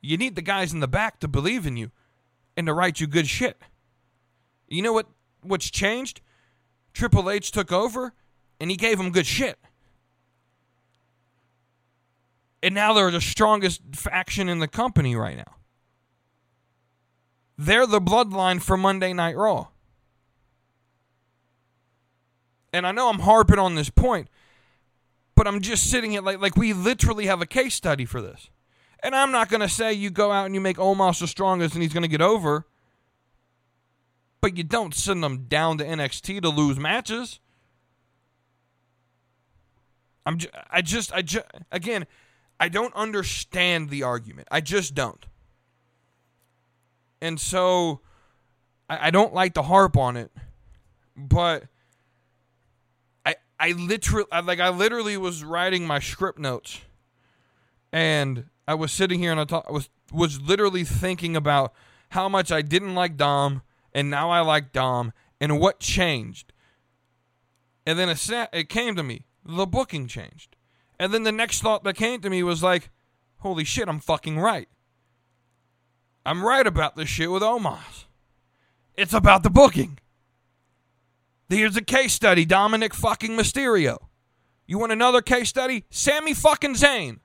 [0.00, 1.90] You need the guys in the back to believe in you
[2.56, 3.60] and to write you good shit.
[4.68, 5.08] You know what
[5.42, 6.20] what's changed?
[6.92, 8.14] Triple H took over
[8.60, 9.58] and he gave them good shit
[12.64, 15.56] and now they're the strongest faction in the company right now.
[17.58, 19.66] They're the bloodline for Monday Night Raw.
[22.72, 24.28] And I know I'm harping on this point,
[25.34, 28.48] but I'm just sitting here like like we literally have a case study for this.
[29.00, 31.74] And I'm not going to say you go out and you make Omos the strongest
[31.74, 32.66] and he's going to get over,
[34.40, 37.40] but you don't send them down to NXT to lose matches.
[40.26, 42.06] I'm j- I just I just again
[42.58, 44.48] I don't understand the argument.
[44.50, 45.24] I just don't.
[47.20, 48.00] And so
[48.88, 50.30] I, I don't like to harp on it,
[51.16, 51.64] but
[53.24, 56.80] I I literally I, like I literally was writing my script notes
[57.92, 61.72] and I was sitting here and I, thought, was was literally thinking about
[62.10, 66.52] how much I didn't like Dom and now I like Dom and what changed.
[67.86, 69.26] And then it, it came to me.
[69.44, 70.56] The booking changed.
[70.98, 72.90] And then the next thought that came to me was like,
[73.38, 74.68] holy shit, I'm fucking right.
[76.24, 78.04] I'm right about this shit with Omos.
[78.96, 79.98] It's about the booking.
[81.48, 83.98] Here's a case study Dominic fucking Mysterio.
[84.66, 85.84] You want another case study?
[85.90, 87.20] Sammy fucking Zayn.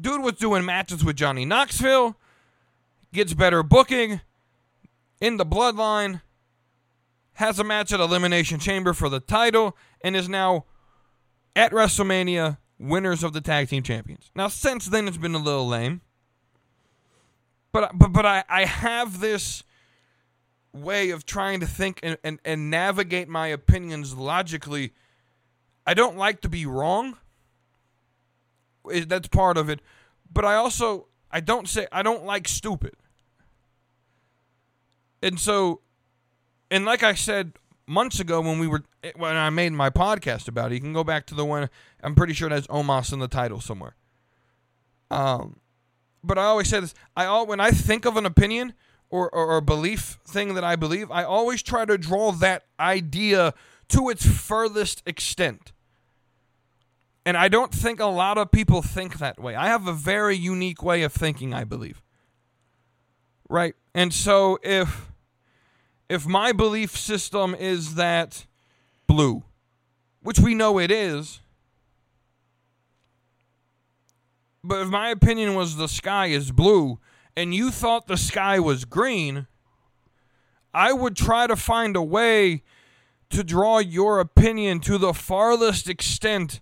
[0.00, 2.16] Dude was doing matches with Johnny Knoxville,
[3.12, 4.20] gets better booking
[5.20, 6.22] in the bloodline,
[7.34, 10.64] has a match at Elimination Chamber for the title, and is now
[11.54, 14.30] at WrestleMania winners of the tag team champions.
[14.34, 16.00] Now, since then, it's been a little lame.
[17.72, 19.62] But, but, but I, I have this
[20.72, 24.92] way of trying to think and, and, and navigate my opinions logically.
[25.86, 27.16] I don't like to be wrong.
[28.84, 29.80] That's part of it.
[30.32, 32.94] But I also I don't say I don't like stupid.
[35.22, 35.80] And so
[36.70, 37.52] and like I said
[37.92, 38.82] months ago when we were
[39.16, 41.68] when I made my podcast about it, you can go back to the one
[42.02, 43.94] I'm pretty sure it has Omos in the title somewhere.
[45.10, 45.60] Um
[46.24, 48.74] but I always say this, I all when I think of an opinion,
[49.12, 53.52] or, or, or belief thing that I believe, I always try to draw that idea
[53.90, 55.72] to its furthest extent.
[57.24, 59.54] And I don't think a lot of people think that way.
[59.54, 62.02] I have a very unique way of thinking, I believe.
[63.48, 63.74] Right?
[63.94, 65.11] And so if
[66.08, 68.46] if my belief system is that
[69.06, 69.44] blue,
[70.22, 71.40] which we know it is,
[74.62, 76.98] but if my opinion was the sky is blue,
[77.36, 79.46] and you thought the sky was green,
[80.74, 82.62] I would try to find a way
[83.30, 86.60] to draw your opinion to the farthest extent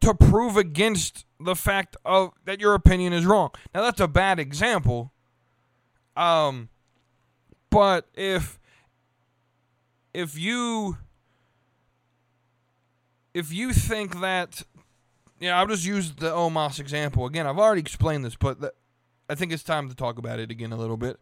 [0.00, 3.50] to prove against the fact of that your opinion is wrong.
[3.74, 5.12] Now that's a bad example.
[6.16, 6.68] Um
[7.70, 8.58] but if
[10.12, 10.98] if you
[13.32, 14.62] if you think that
[15.38, 17.46] yeah, I'll just use the Omos example again.
[17.46, 18.74] I've already explained this, but
[19.28, 21.18] I think it's time to talk about it again a little bit.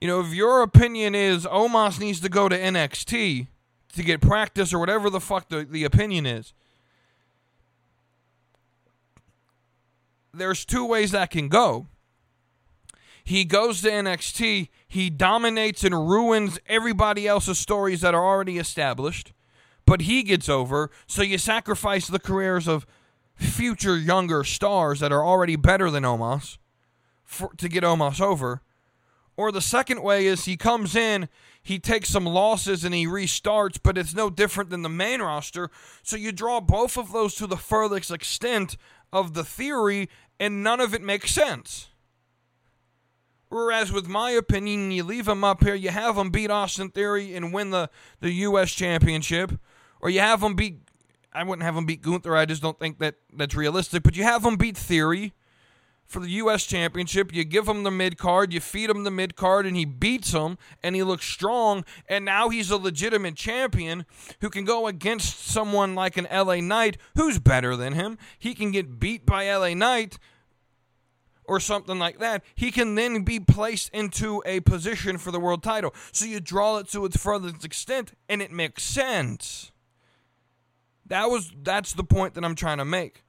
[0.00, 3.48] You know, if your opinion is Omos needs to go to NXT
[3.94, 6.54] to get practice or whatever the fuck the, the opinion is,
[10.32, 11.86] there's two ways that can go.
[13.28, 19.34] He goes to NXT, he dominates and ruins everybody else's stories that are already established,
[19.84, 22.86] but he gets over, so you sacrifice the careers of
[23.34, 26.56] future younger stars that are already better than Omos
[27.22, 28.62] for, to get Omos over.
[29.36, 31.28] Or the second way is he comes in,
[31.62, 35.70] he takes some losses and he restarts, but it's no different than the main roster.
[36.02, 38.78] So you draw both of those to the furthest extent
[39.12, 40.08] of the theory,
[40.40, 41.87] and none of it makes sense.
[43.48, 47.34] Whereas with my opinion, you leave him up here, you have him beat Austin Theory
[47.34, 47.88] and win the,
[48.20, 48.72] the U.S.
[48.72, 49.52] Championship,
[50.00, 50.80] or you have him beat.
[51.32, 52.36] I wouldn't have him beat Gunther.
[52.36, 54.02] I just don't think that that's realistic.
[54.02, 55.32] But you have him beat Theory
[56.08, 56.64] for the U.S.
[56.64, 57.32] Championship.
[57.32, 60.32] You give him the mid card, you feed him the mid card, and he beats
[60.32, 61.84] him, and he looks strong.
[62.08, 64.04] And now he's a legitimate champion
[64.40, 68.18] who can go against someone like an LA Knight who's better than him.
[68.38, 70.18] He can get beat by LA Knight
[71.48, 72.44] or something like that.
[72.54, 75.94] He can then be placed into a position for the world title.
[76.12, 79.72] So you draw it to its furthest extent, and it makes sense.
[81.06, 83.24] That was that's the point that I'm trying to make.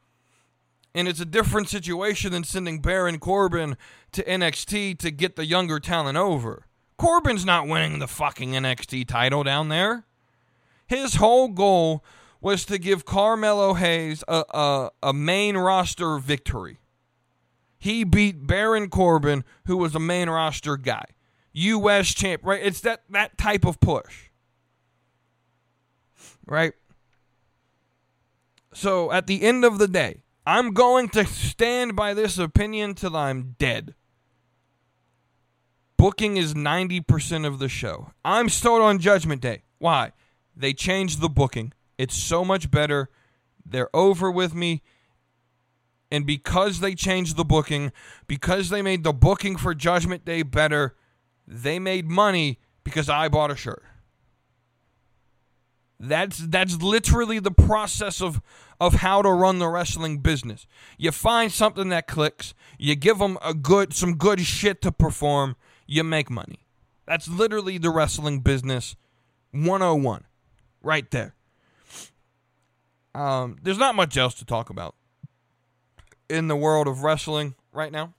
[0.93, 3.77] And it's a different situation than sending Baron Corbin
[4.11, 6.65] to NXT to get the younger talent over.
[6.97, 10.03] Corbin's not winning the fucking NXT title down there.
[10.87, 12.03] His whole goal
[12.41, 16.79] was to give Carmelo Hayes a, a, a main roster victory.
[17.79, 21.05] He beat Baron Corbin, who was a main roster guy.
[21.53, 22.61] US champ, right?
[22.61, 24.29] It's that, that type of push.
[26.45, 26.73] Right?
[28.73, 33.15] So at the end of the day, I'm going to stand by this opinion till
[33.15, 33.95] I'm dead.
[35.97, 38.11] Booking is 90% of the show.
[38.23, 39.63] I'm still on Judgment Day.
[39.79, 40.11] Why?
[40.55, 41.73] They changed the booking.
[41.97, 43.09] It's so much better.
[43.65, 44.81] They're over with me.
[46.11, 47.91] And because they changed the booking,
[48.27, 50.95] because they made the booking for Judgment Day better,
[51.47, 53.83] they made money because I bought a shirt.
[55.99, 58.41] That's that's literally the process of
[58.79, 60.65] of how to run the wrestling business.
[60.97, 65.57] You find something that clicks, you give them a good some good shit to perform,
[65.85, 66.65] you make money.
[67.05, 68.95] That's literally the wrestling business
[69.51, 70.23] 101
[70.81, 71.35] right there.
[73.13, 74.95] Um, there's not much else to talk about
[76.29, 78.13] in the world of wrestling right now.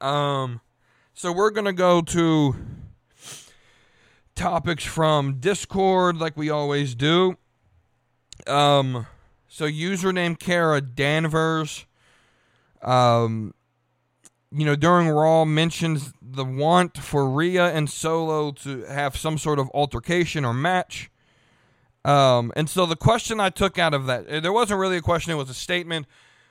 [0.00, 0.60] Um,
[1.14, 2.56] so we're gonna go to
[4.34, 7.36] topics from Discord, like we always do.
[8.46, 9.06] Um,
[9.48, 11.86] so username Kara Danvers.
[12.82, 13.54] Um,
[14.50, 19.58] you know, during Raw mentions the want for Rhea and Solo to have some sort
[19.58, 21.10] of altercation or match.
[22.04, 25.02] Um, and so the question I took out of that, eh, there wasn't really a
[25.02, 26.06] question, it was a statement,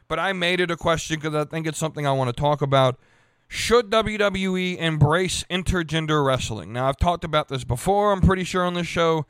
[0.07, 2.61] but I made it a question because I think it's something I want to talk
[2.61, 2.99] about.
[3.47, 6.73] Should WWE embrace intergender wrestling?
[6.73, 9.25] Now, I've talked about this before, I'm pretty sure, on this show.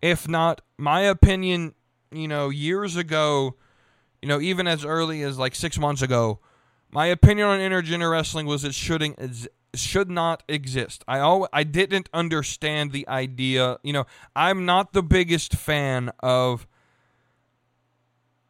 [0.00, 1.74] If not, my opinion,
[2.12, 3.56] you know, years ago,
[4.22, 6.38] you know, even as early as like six months ago,
[6.90, 11.04] my opinion on intergender wrestling was it shouldn't should not exist.
[11.06, 13.78] I al- I didn't understand the idea.
[13.82, 16.66] You know, I'm not the biggest fan of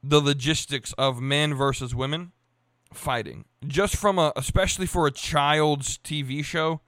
[0.08, 2.32] the logistics of men versus women
[2.92, 3.44] fighting.
[3.66, 6.80] Just from a especially for a child's TV show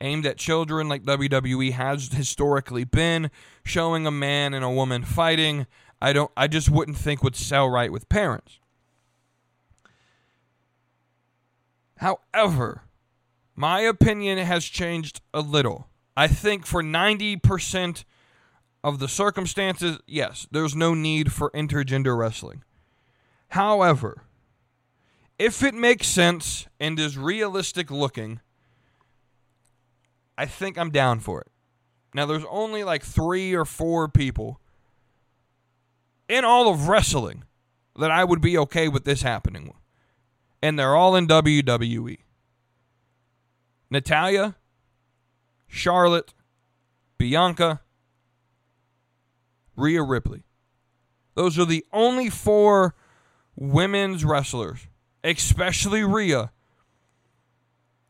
[0.00, 3.30] aimed at children like WWE has historically been
[3.64, 5.66] showing a man and a woman fighting.
[6.00, 8.58] I don't I just wouldn't think would sell right with parents.
[11.96, 12.84] However,
[13.54, 15.88] my opinion has changed a little.
[16.16, 18.04] I think for 90%
[18.82, 22.64] of the circumstances, yes, there's no need for intergender wrestling.
[23.48, 24.24] However,
[25.38, 28.40] if it makes sense and is realistic looking,
[30.38, 31.48] I think I'm down for it.
[32.14, 34.60] Now, there's only like three or four people
[36.28, 37.44] in all of wrestling
[37.96, 39.74] that I would be okay with this happening
[40.62, 42.18] and they're all in WWE.
[43.90, 44.56] Natalya,
[45.66, 46.32] Charlotte,
[47.18, 47.80] Bianca,
[49.76, 50.44] Rhea Ripley.
[51.34, 52.94] Those are the only four
[53.56, 54.86] women's wrestlers,
[55.22, 56.50] especially Rhea.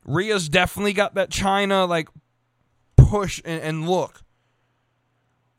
[0.05, 2.09] Rhea's definitely got that Chyna like
[2.97, 4.23] push and, and look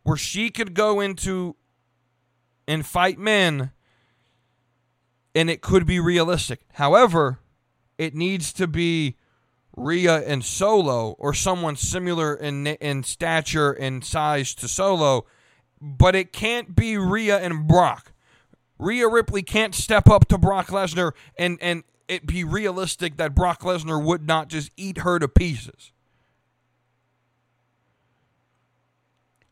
[0.04, 1.56] where she could go into
[2.68, 3.72] and fight men
[5.36, 6.62] and it could be realistic.
[6.74, 7.40] However,
[7.98, 9.16] it needs to be
[9.76, 15.26] Rhea and Solo or someone similar in in stature and size to Solo,
[15.82, 18.14] but it can't be Rhea and Brock.
[18.78, 23.62] Rhea Ripley can't step up to Brock Lesnar and and it be realistic that Brock
[23.62, 25.92] Lesnar would not just eat her to pieces.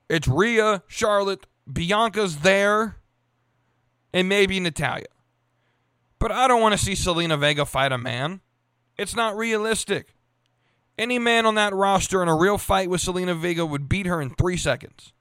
[0.09, 2.97] It's Rhea, Charlotte, Bianca's there,
[4.11, 5.05] and maybe Natalya.
[6.17, 8.41] But I don't want to see Zelina Vega fight a man.
[8.97, 10.15] It's not realistic.
[10.97, 14.21] Any man on that roster in a real fight with Zelina Vega would beat her
[14.21, 15.13] in three seconds.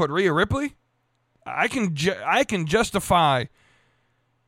[0.00, 0.76] But Rhea Ripley,
[1.44, 3.44] I can ju- I can justify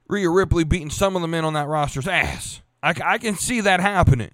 [0.09, 2.63] Rhea Ripley beating some of the men on that roster's ass.
[2.83, 4.31] I, I can see that happening.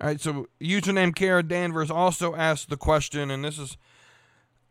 [0.00, 3.76] All right, so username Kara Danvers also asked the question, and this is,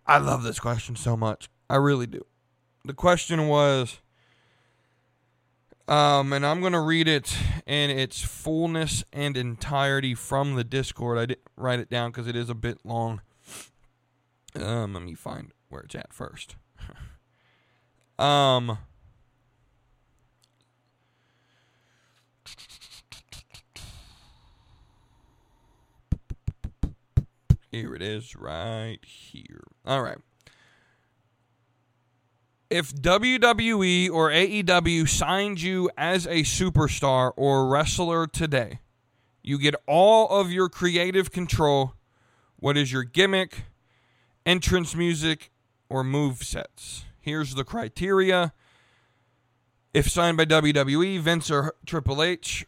[0.06, 1.50] I love this question so much.
[1.70, 2.26] I really do.
[2.86, 4.00] The question was,
[5.88, 7.36] um, and I'm going to read it
[7.66, 11.18] in its fullness and entirety from the Discord.
[11.18, 13.22] I didn't write it down because it is a bit long.
[14.56, 16.56] Um, let me find where it's at first.
[18.20, 18.78] um,
[27.78, 29.62] Here it is, right here.
[29.86, 30.18] All right.
[32.70, 38.80] If WWE or AEW signed you as a superstar or wrestler today,
[39.42, 41.94] you get all of your creative control.
[42.58, 43.64] What is your gimmick,
[44.46, 45.50] entrance music,
[45.90, 47.06] or move sets?
[47.22, 48.52] Here's the criteria.
[49.94, 52.66] If signed by WWE, Vince or Triple H,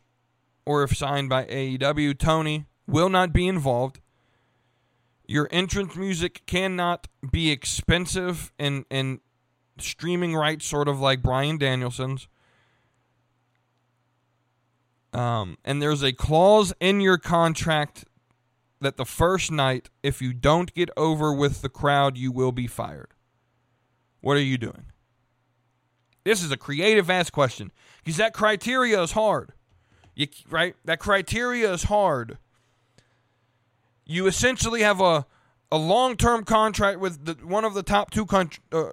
[0.65, 3.99] or if signed by AEW, Tony will not be involved.
[5.27, 9.19] Your entrance music cannot be expensive and and
[9.81, 12.27] streaming rights, sort of like Bryan Danielson's.
[15.11, 18.05] Um, and there's a clause in your contract
[18.79, 22.67] that the first night, if you don't get over with the crowd, you will be
[22.67, 23.13] fired.
[24.21, 24.85] What are you doing?
[26.23, 27.71] This is a creative ass question
[28.03, 29.53] because that criteria is hard.
[30.15, 30.75] You, right?
[30.85, 32.37] That criteria is hard
[34.09, 35.25] you essentially have a
[35.71, 38.89] a long term contract with the, one of the top two country, uh,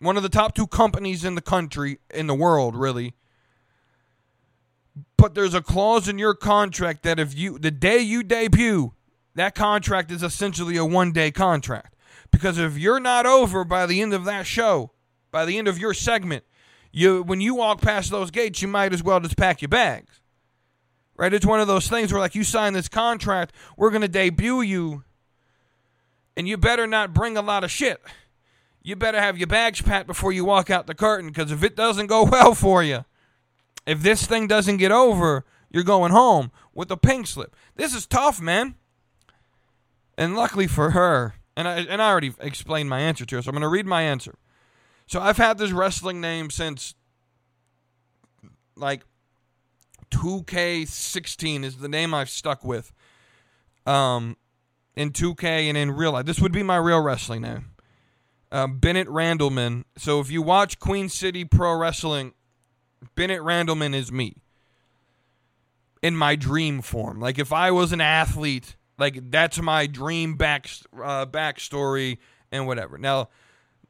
[0.00, 3.14] one of the top two companies in the country in the world, really.
[5.16, 8.94] But there's a clause in your contract that if you the day you debut,
[9.34, 11.94] that contract is essentially a one day contract.
[12.30, 14.92] Because if you're not over by the end of that show,
[15.30, 16.44] by the end of your segment,
[16.92, 20.20] you when you walk past those gates, you might as well just pack your bags
[21.18, 21.34] right?
[21.34, 24.62] It's one of those things where, like, you sign this contract, we're going to debut
[24.62, 25.02] you
[26.36, 28.00] And you better not bring a lot of shit.
[28.82, 31.76] You better have your bags packed before you walk out the curtain because if it
[31.76, 33.04] doesn't go well for you,
[33.86, 37.54] if this thing doesn't get over, you're going home with a pink slip.
[37.76, 38.74] This is tough, man.
[40.16, 43.48] And luckily for her, and I and I already explained my answer to her, so
[43.48, 44.36] I'm going to read my answer.
[45.06, 46.94] So I've had this wrestling name since
[48.76, 49.02] like
[50.10, 52.92] 2K16 is the name I've stuck with.
[53.86, 54.36] Um,
[54.96, 57.67] in 2K and in real life, this would be my real wrestling name.
[58.50, 59.84] Uh, Bennett Randleman.
[59.96, 62.32] So if you watch Queen City Pro Wrestling,
[63.14, 64.36] Bennett Randleman is me
[66.02, 67.20] in my dream form.
[67.20, 72.18] Like if I was an athlete, like that's my dream back uh, backstory
[72.50, 72.98] and whatever.
[72.98, 73.28] Now,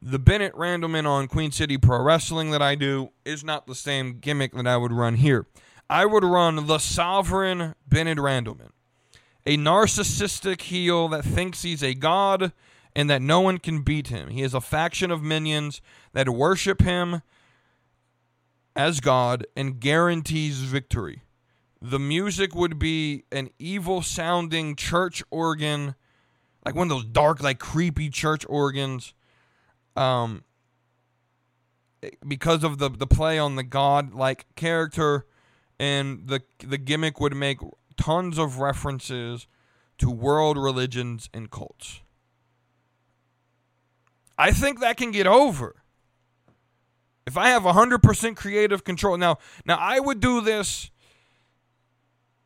[0.01, 4.19] the Bennett Randleman on Queen City Pro Wrestling that I do is not the same
[4.19, 5.45] gimmick that I would run here.
[5.89, 8.69] I would run the Sovereign Bennett Randleman,
[9.45, 12.53] a narcissistic heel that thinks he's a god
[12.95, 14.29] and that no one can beat him.
[14.29, 15.81] He has a faction of minions
[16.13, 17.21] that worship him
[18.75, 21.23] as God and guarantees victory.
[21.81, 25.95] The music would be an evil sounding church organ,
[26.65, 29.13] like one of those dark, like creepy church organs.
[29.95, 30.43] Um,
[32.25, 35.25] because of the the play on the god like character,
[35.79, 37.59] and the the gimmick would make
[37.97, 39.47] tons of references
[39.97, 42.01] to world religions and cults.
[44.39, 45.83] I think that can get over.
[47.27, 49.17] If I have 100% creative control.
[49.17, 50.89] Now, now I would do this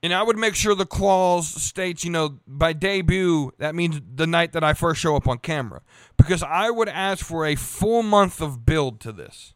[0.01, 4.27] and I would make sure the clause states, you know, by debut, that means the
[4.27, 5.81] night that I first show up on camera.
[6.17, 9.53] Because I would ask for a full month of build to this.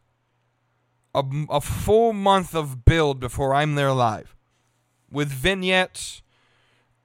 [1.14, 4.38] A, a full month of build before I'm there live.
[5.12, 6.22] With vignettes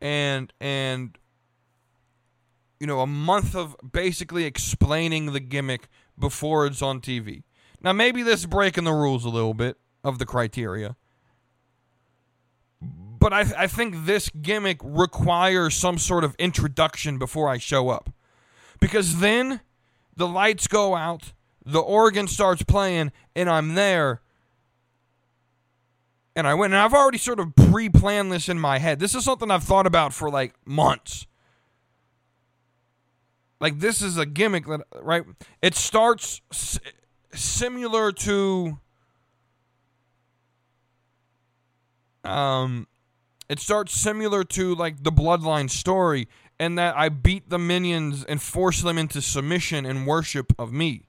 [0.01, 1.19] and and
[2.83, 7.45] you know, a month of basically explaining the gimmick before it's on TV.
[7.81, 10.97] Now maybe this is breaking the rules a little bit of the criteria
[13.23, 18.11] but I, I think this gimmick requires some sort of introduction before I show up.
[18.81, 19.61] Because then
[20.17, 21.33] the lights go out,
[21.65, 24.23] the organ starts playing, and I'm there.
[26.35, 28.99] And I went, and I've already sort of pre planned this in my head.
[28.99, 31.29] This is something I've thought about for like months.
[33.63, 35.23] Like, this is a gimmick that, right?
[35.63, 36.81] It starts s-
[37.33, 38.81] similar to.
[42.25, 42.89] Um,
[43.49, 48.43] it starts similar to like the bloodline story and that I beat the minions and
[48.43, 51.07] force them into submission and worship of me.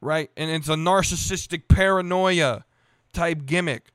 [0.00, 0.30] Right?
[0.36, 2.64] And it's a narcissistic paranoia
[3.12, 3.92] type gimmick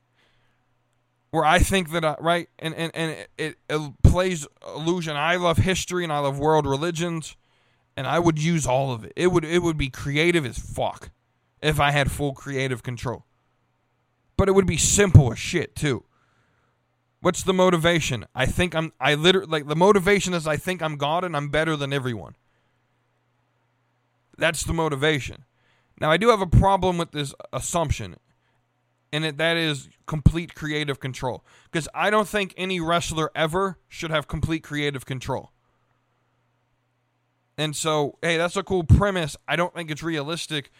[1.32, 5.16] where I think that I, right and and and it, it, it plays illusion.
[5.16, 7.36] I love history and I love world religions
[7.96, 9.12] and I would use all of it.
[9.16, 11.10] It would it would be creative as fuck
[11.60, 13.26] if I had full creative control
[14.42, 16.04] but it would be simple as shit too.
[17.20, 18.26] What's the motivation?
[18.34, 21.48] I think I'm I literally like the motivation is I think I'm God and I'm
[21.48, 22.34] better than everyone.
[24.36, 25.44] That's the motivation.
[26.00, 28.16] Now I do have a problem with this assumption.
[29.12, 31.44] And it, that is complete creative control.
[31.70, 35.52] Because I don't think any wrestler ever should have complete creative control.
[37.58, 39.36] And so, hey, that's a cool premise.
[39.46, 40.70] I don't think it's realistic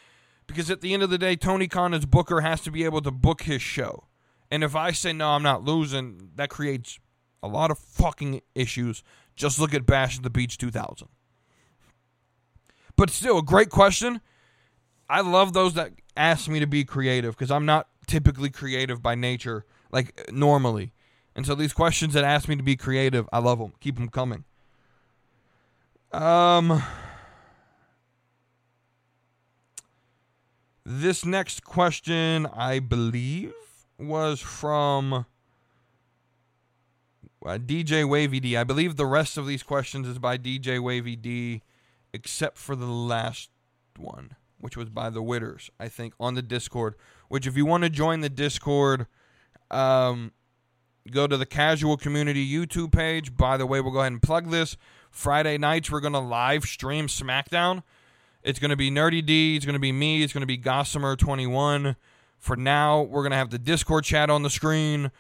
[0.47, 3.03] because at the end of the day, Tony Khan as Booker has to be able
[3.03, 4.05] to book his show.
[4.51, 6.99] And if I say no, I'm not losing, that creates
[7.43, 9.03] a lot of fucking issues.
[9.37, 11.09] Just look at Bash at the Beach 2000.
[12.97, 14.21] But still, a great question.
[15.09, 19.15] I love those that ask me to be creative because I'm not typically creative by
[19.15, 20.93] nature, like normally.
[21.35, 23.73] And so these questions that ask me to be creative, I love them.
[23.81, 24.45] Keep them coming.
[26.13, 26.83] Um.
[30.85, 33.55] This next question, I believe,
[33.99, 35.25] was from uh,
[37.47, 38.57] DJ Wavy D.
[38.57, 41.63] I believe the rest of these questions is by DJ Wavy D,
[42.13, 43.49] except for the last
[43.97, 46.97] one, which was by the Witters, I think, on the Discord.
[47.33, 49.07] Which, if you want to join the Discord,
[49.71, 50.33] um,
[51.11, 53.35] go to the Casual Community YouTube page.
[53.35, 54.77] By the way, we'll go ahead and plug this.
[55.11, 57.85] Friday nights, we're going to live stream SmackDown.
[58.43, 59.57] It's going to be Nerdy D.
[59.57, 60.23] It's going to be me.
[60.23, 61.97] It's going to be Gossamer21.
[62.39, 65.11] For now, we're going to have the Discord chat on the screen.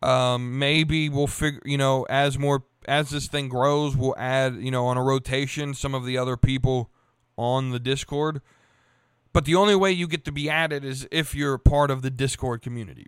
[0.00, 4.70] Um, maybe we'll figure, you know, as more as this thing grows, we'll add, you
[4.70, 6.88] know, on a rotation some of the other people
[7.36, 8.40] on the Discord.
[9.32, 12.10] But the only way you get to be added is if you're part of the
[12.10, 13.06] Discord community.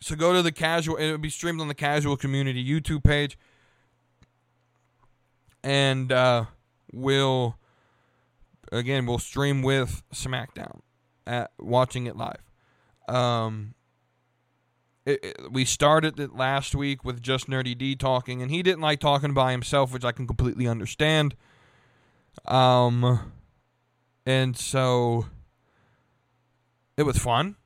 [0.00, 3.36] So go to the casual, it'll be streamed on the casual community YouTube page.
[5.64, 6.44] and uh,
[6.92, 7.56] we'll
[8.70, 10.80] again we'll stream with SmackDown
[11.26, 12.42] at watching it live.
[13.08, 13.74] Um,
[15.04, 18.80] it, it- we started it last week with just Nerdy D talking, and he didn't
[18.82, 21.34] like talking by himself, which I can completely understand.
[22.44, 23.32] Um,
[24.28, 25.24] and so
[26.98, 27.56] it was fun.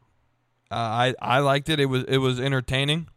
[0.70, 1.80] Uh, I I liked it.
[1.80, 3.08] It was it was entertaining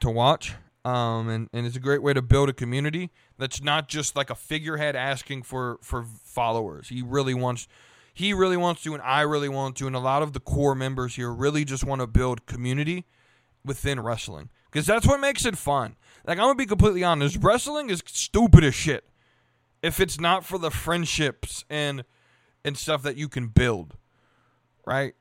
[0.00, 0.54] to watch.
[0.84, 4.30] Um, and, and it's a great way to build a community that's not just like
[4.30, 6.88] a figurehead asking for for followers.
[6.88, 7.66] He really wants
[8.14, 10.76] he really wants to and I really want to and a lot of the core
[10.76, 13.04] members here really just want to build community
[13.64, 15.96] within wrestling because that's what makes it fun.
[16.24, 19.08] Like I'm gonna be completely honest, wrestling is stupid as shit
[19.82, 22.04] if it's not for the friendships and
[22.66, 23.96] and stuff that you can build,
[24.84, 25.14] right?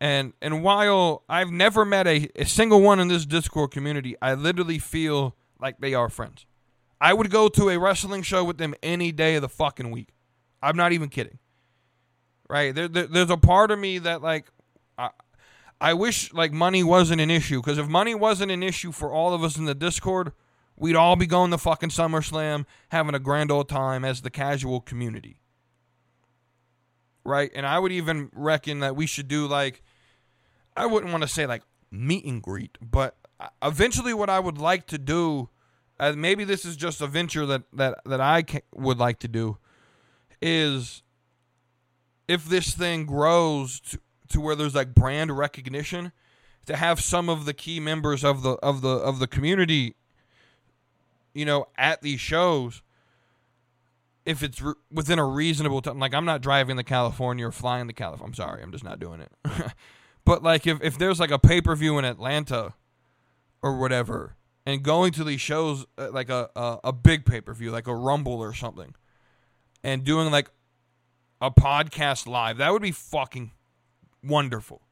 [0.00, 4.34] And and while I've never met a, a single one in this Discord community, I
[4.34, 6.44] literally feel like they are friends.
[7.00, 10.08] I would go to a wrestling show with them any day of the fucking week.
[10.60, 11.38] I'm not even kidding.
[12.50, 12.74] Right?
[12.74, 14.46] There, there there's a part of me that like
[14.96, 15.10] I,
[15.80, 19.32] I wish like money wasn't an issue because if money wasn't an issue for all
[19.32, 20.32] of us in the Discord,
[20.76, 24.80] we'd all be going to fucking SummerSlam, having a grand old time as the casual
[24.80, 25.40] community.
[27.28, 27.50] Right?
[27.54, 29.82] And I would even reckon that we should do like
[30.76, 34.58] I wouldn't want to say like meet and greet, but uh, eventually what I would
[34.58, 35.50] like to do
[36.00, 39.28] and maybe this is just a venture that that that I ca- would like to
[39.28, 39.58] do
[40.40, 41.02] is
[42.28, 46.12] if this thing grows to, to where there's like brand recognition
[46.66, 49.96] to have some of the key members of the of the of the community
[51.34, 52.82] you know at these shows
[54.28, 57.88] if it's re- within a reasonable time like i'm not driving to california or flying
[57.88, 59.32] to california i'm sorry i'm just not doing it.
[60.24, 62.74] But like if, if there's like a pay-per-view in atlanta
[63.62, 67.86] or whatever and going to these shows uh, like a, a, a big pay-per-view like
[67.86, 68.94] a rumble or something
[69.82, 70.50] and doing like
[71.40, 73.52] a podcast live that would be fucking
[74.22, 74.82] wonderful.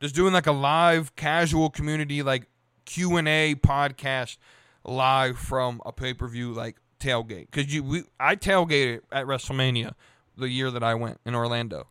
[0.00, 2.46] Just doing like a live casual community like
[2.84, 4.36] q&a podcast
[4.84, 7.50] live from a pay-per-view like tailgate.
[7.50, 9.92] Because you we, i tailgated at wrestlemania
[10.36, 11.88] the year that i went in orlando.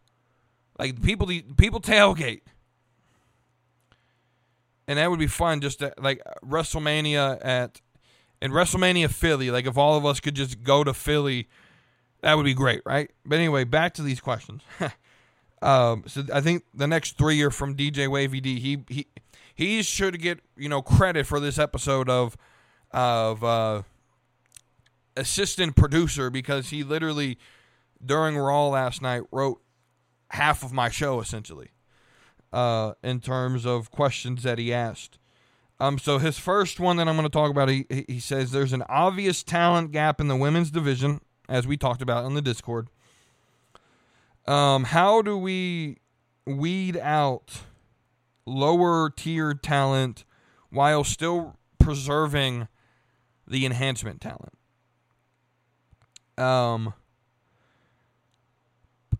[0.80, 2.42] Like people people tailgate.
[4.86, 7.82] And that would be fun just to, like wrestlemania at
[8.42, 11.48] in wrestlemania philly like if all of us could just go to philly
[12.22, 13.12] that would be great right?
[13.26, 14.62] But anyway back to these questions.
[15.64, 18.60] Um, so I think the next three are from DJ Wavy D.
[18.60, 19.08] He he
[19.56, 22.36] he should get you know credit for this episode of
[22.92, 23.84] of uh,
[25.16, 27.38] assistant producer because he literally
[28.04, 29.62] during Raw last night wrote
[30.32, 31.70] half of my show essentially
[32.52, 35.18] uh, in terms of questions that he asked.
[35.80, 38.74] Um, so his first one that I'm going to talk about, he he says there's
[38.74, 42.90] an obvious talent gap in the women's division, as we talked about in the Discord.
[44.48, 45.98] Um, how do we
[46.46, 47.64] weed out
[48.46, 50.26] lower tier talent
[50.70, 52.68] while still preserving
[53.48, 54.54] the enhancement talent?
[56.38, 56.94] Um,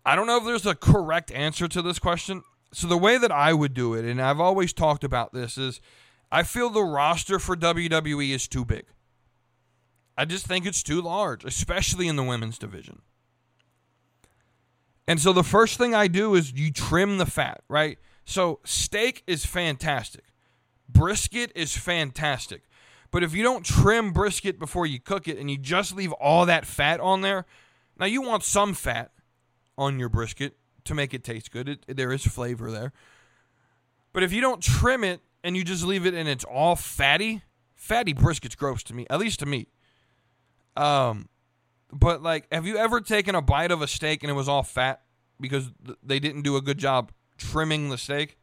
[0.04, 2.42] I don't know if there's a correct answer to this question.
[2.72, 5.80] So the way that I would do it, and I've always talked about this, is
[6.30, 8.86] I feel the roster for WWE is too big.
[10.16, 13.02] I just think it's too large, especially in the women's division.
[15.06, 17.98] And so the first thing I do is you trim the fat, right?
[18.24, 20.24] So steak is fantastic.
[20.88, 22.62] Brisket is fantastic.
[23.14, 26.46] But if you don't trim brisket before you cook it and you just leave all
[26.46, 27.46] that fat on there,
[27.96, 29.12] now you want some fat
[29.78, 31.68] on your brisket to make it taste good.
[31.68, 32.92] It, there is flavor there.
[34.12, 37.42] But if you don't trim it and you just leave it and it's all fatty,
[37.76, 39.68] fatty brisket's gross to me, at least to me.
[40.76, 41.28] Um,
[41.92, 44.64] but like, have you ever taken a bite of a steak and it was all
[44.64, 45.02] fat
[45.38, 48.38] because th- they didn't do a good job trimming the steak?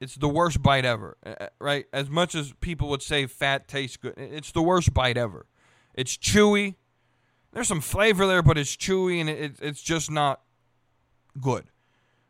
[0.00, 1.16] It's the worst bite ever,
[1.58, 1.86] right?
[1.92, 5.46] As much as people would say fat tastes good, it's the worst bite ever.
[5.94, 6.76] It's chewy.
[7.52, 10.42] There's some flavor there, but it's chewy and it, it's just not
[11.40, 11.64] good,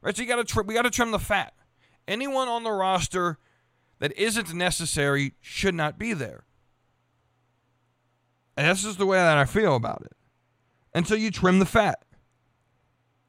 [0.00, 0.16] right?
[0.16, 0.66] So you got to trim.
[0.66, 1.52] We got to trim the fat.
[2.06, 3.36] Anyone on the roster
[3.98, 6.44] that isn't necessary should not be there.
[8.56, 10.16] And that's just the way that I feel about it.
[10.94, 12.02] And so you trim the fat.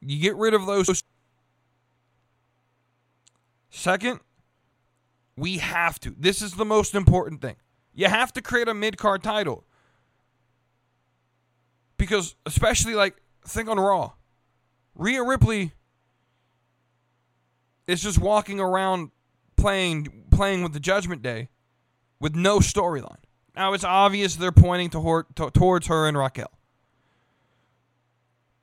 [0.01, 1.03] You get rid of those.
[3.69, 4.21] Second,
[5.39, 6.15] we have to.
[6.17, 7.55] This is the most important thing.
[7.93, 9.65] You have to create a mid card title.
[11.97, 13.15] Because, especially like,
[13.45, 14.13] think on Raw.
[14.95, 15.73] Rhea Ripley
[17.87, 19.11] is just walking around
[19.57, 21.49] playing playing with the Judgment Day
[22.19, 23.23] with no storyline.
[23.55, 26.51] Now it's obvious they're pointing to to, towards her and Raquel.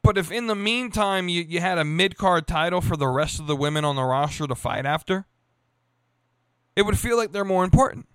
[0.02, 3.40] But if in the meantime you, you had a mid card title for the rest
[3.40, 5.26] of the women on the roster to fight after,
[6.76, 8.06] it would feel like they're more important.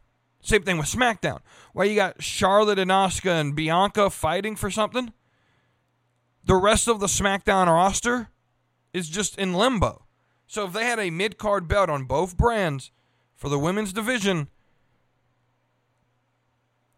[0.42, 1.40] Same thing with SmackDown,
[1.74, 5.14] Why you got Charlotte and Asuka and Bianca fighting for something.
[6.44, 8.30] The rest of the SmackDown roster
[8.94, 10.06] is just in limbo.
[10.48, 12.92] So if they had a mid card belt on both brands
[13.36, 14.48] for the women's division,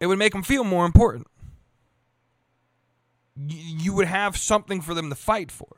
[0.00, 1.26] it would make them feel more important.
[3.36, 5.76] You would have something for them to fight for.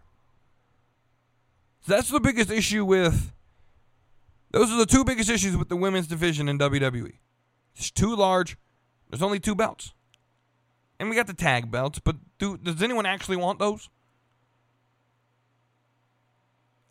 [1.86, 3.32] That's the biggest issue with.
[4.56, 7.18] Those are the two biggest issues with the women's division in WWE.
[7.74, 8.56] It's too large.
[9.10, 9.92] There's only two belts.
[10.98, 13.90] And we got the tag belts, but do, does anyone actually want those?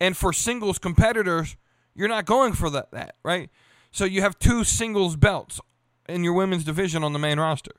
[0.00, 1.56] And for singles competitors,
[1.92, 3.50] you're not going for that, that, right?
[3.90, 5.60] So you have two singles belts
[6.08, 7.74] in your women's division on the main roster.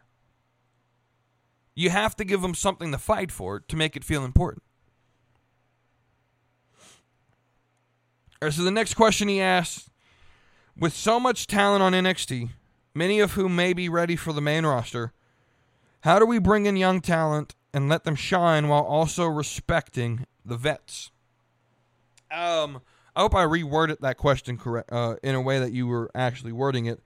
[1.76, 4.64] You have to give them something to fight for to make it feel important.
[8.42, 9.90] So the next question he asks
[10.80, 12.50] with so much talent on NXT,
[12.94, 15.12] many of whom may be ready for the main roster,
[16.02, 20.56] how do we bring in young talent and let them shine while also respecting the
[20.56, 21.12] vets?
[22.32, 22.82] Um,
[23.16, 26.52] I hope I reworded that question correct uh, in a way that you were actually
[26.52, 27.02] wording it.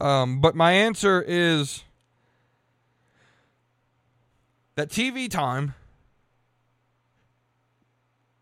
[0.00, 1.82] Um, but my answer is
[4.76, 5.74] that TV time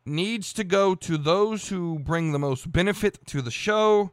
[0.05, 4.13] needs to go to those who bring the most benefit to the show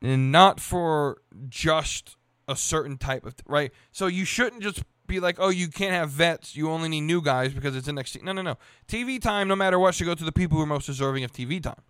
[0.00, 2.16] and not for just
[2.48, 3.72] a certain type of right?
[3.90, 7.20] So you shouldn't just be like oh you can't have vets you only need new
[7.20, 8.56] guys because it's NXT no no no.
[8.88, 11.32] TV time no matter what should go to the people who are most deserving of
[11.32, 11.82] TV time.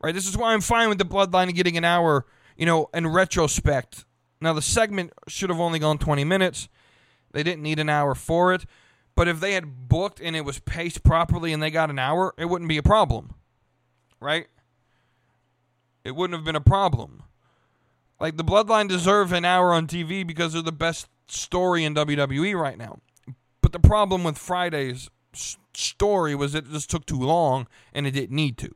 [0.00, 0.14] Right?
[0.14, 2.26] This is why I'm fine with the bloodline getting an hour
[2.56, 4.04] you know in retrospect.
[4.40, 6.68] Now the segment should have only gone 20 minutes.
[7.30, 8.66] They didn't need an hour for it
[9.14, 12.34] but if they had booked and it was paced properly and they got an hour,
[12.38, 13.34] it wouldn't be a problem.
[14.20, 14.46] Right?
[16.04, 17.22] It wouldn't have been a problem.
[18.20, 22.58] Like the Bloodline deserve an hour on TV because they're the best story in WWE
[22.58, 23.00] right now.
[23.60, 25.10] But the problem with Friday's
[25.74, 28.74] story was it just took too long and it didn't need to.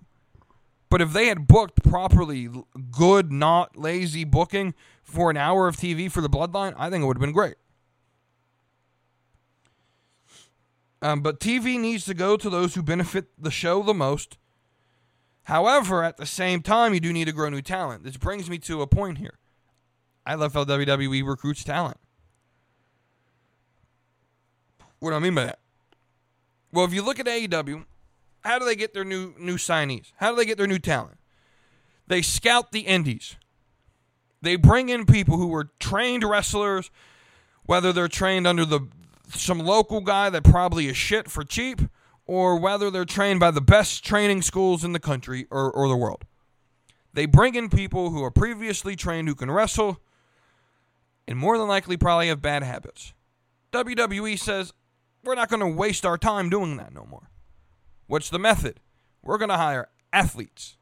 [0.88, 2.48] But if they had booked properly,
[2.90, 7.06] good, not lazy booking for an hour of TV for the Bloodline, I think it
[7.06, 7.56] would have been great.
[11.02, 14.38] Um, but TV needs to go to those who benefit the show the most.
[15.44, 18.02] However, at the same time, you do need to grow new talent.
[18.02, 19.38] This brings me to a point here.
[20.24, 21.98] I love how WWE recruits talent.
[24.98, 25.60] What do I mean by that?
[26.72, 27.84] Well, if you look at AEW,
[28.44, 30.12] how do they get their new new signees?
[30.16, 31.18] How do they get their new talent?
[32.06, 33.36] They scout the indies.
[34.42, 36.90] They bring in people who were trained wrestlers,
[37.64, 38.80] whether they're trained under the
[39.28, 41.80] some local guy that probably is shit for cheap,
[42.26, 45.96] or whether they're trained by the best training schools in the country or, or the
[45.96, 46.24] world.
[47.12, 50.00] They bring in people who are previously trained who can wrestle
[51.26, 53.14] and more than likely probably have bad habits.
[53.72, 54.72] WWE says,
[55.24, 57.30] we're not going to waste our time doing that no more.
[58.06, 58.80] What's the method?
[59.22, 60.76] We're going to hire athletes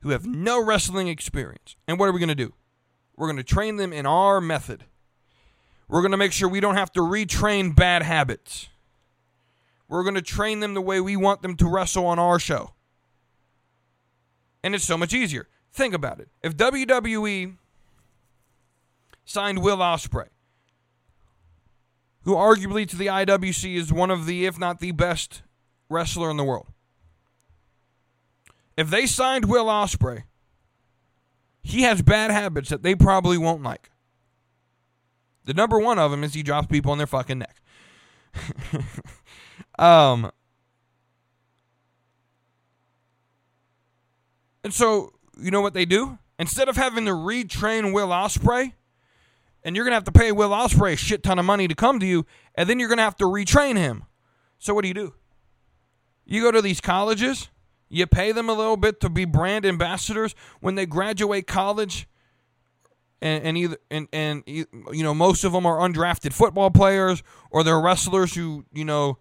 [0.00, 1.76] who have no wrestling experience.
[1.86, 2.54] And what are we going to do?
[3.16, 4.84] We're going to train them in our method.
[5.88, 8.68] We're going to make sure we don't have to retrain bad habits.
[9.88, 12.72] We're going to train them the way we want them to wrestle on our show.
[14.64, 15.48] And it's so much easier.
[15.72, 16.28] Think about it.
[16.42, 17.56] If WWE
[19.24, 20.28] signed Will Ospreay,
[22.22, 25.42] who arguably to the IWC is one of the, if not the best
[25.88, 26.66] wrestler in the world.
[28.76, 30.24] If they signed Will Ospreay,
[31.62, 33.90] he has bad habits that they probably won't like.
[35.46, 37.56] The number one of them is he drops people on their fucking neck.
[39.78, 40.30] um,
[44.62, 46.18] and so you know what they do?
[46.38, 48.72] Instead of having to retrain Will Ospreay,
[49.62, 52.00] and you're gonna have to pay Will Ospreay a shit ton of money to come
[52.00, 54.04] to you, and then you're gonna have to retrain him.
[54.58, 55.14] So what do you do?
[56.24, 57.48] You go to these colleges,
[57.88, 60.34] you pay them a little bit to be brand ambassadors.
[60.60, 62.08] When they graduate college,
[63.22, 67.64] and, and either and and you know most of them are undrafted football players or
[67.64, 69.18] they're wrestlers who you know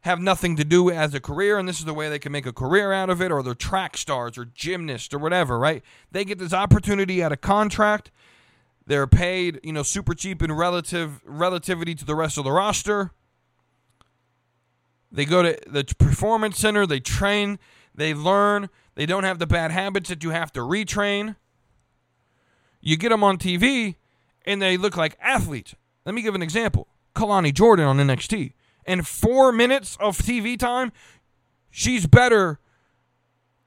[0.00, 2.46] have nothing to do as a career and this is the way they can make
[2.46, 5.82] a career out of it or they're track stars or gymnasts or whatever right?
[6.10, 8.10] They get this opportunity at a contract.
[8.86, 13.12] They're paid you know super cheap in relative relativity to the rest of the roster.
[15.10, 16.86] They go to the performance center.
[16.86, 17.58] They train.
[17.94, 18.70] They learn.
[18.94, 21.36] They don't have the bad habits that you have to retrain.
[22.82, 23.94] You get them on TV
[24.44, 25.74] and they look like athletes.
[26.04, 26.88] Let me give an example.
[27.14, 28.52] Kelani Jordan on NXT.
[28.84, 30.92] In four minutes of TV time,
[31.70, 32.58] she's better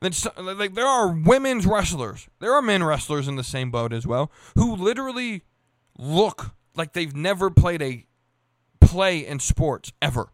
[0.01, 0.11] than
[0.57, 2.27] like there are women's wrestlers.
[2.39, 5.43] There are men wrestlers in the same boat as well who literally
[5.97, 8.05] look like they've never played a
[8.81, 10.33] play in sports ever.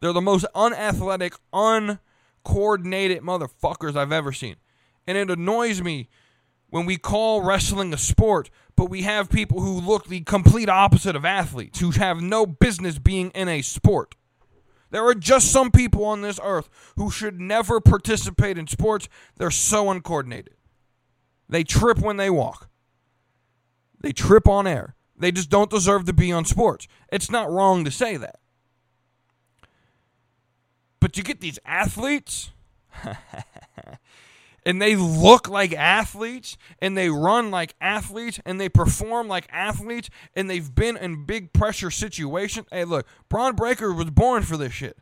[0.00, 4.56] They're the most unathletic, uncoordinated motherfuckers I've ever seen.
[5.06, 6.08] And it annoys me
[6.70, 11.16] when we call wrestling a sport, but we have people who look the complete opposite
[11.16, 14.14] of athletes, who have no business being in a sport.
[14.90, 19.08] There are just some people on this earth who should never participate in sports.
[19.36, 20.54] They're so uncoordinated.
[21.48, 22.68] They trip when they walk,
[24.00, 24.94] they trip on air.
[25.20, 26.86] They just don't deserve to be on sports.
[27.10, 28.38] It's not wrong to say that.
[31.00, 32.50] But you get these athletes
[34.68, 40.10] and they look like athletes and they run like athletes and they perform like athletes
[40.36, 42.66] and they've been in big pressure situations.
[42.70, 44.98] Hey, look, Bron Breakker was born for this shit.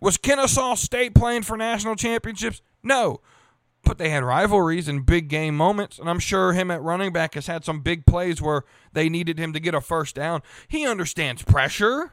[0.00, 2.62] Was Kennesaw State playing for national championships?
[2.82, 3.20] No.
[3.84, 7.34] But they had rivalries and big game moments, and I'm sure him at running back
[7.34, 8.62] has had some big plays where
[8.94, 10.40] they needed him to get a first down.
[10.68, 12.12] He understands pressure.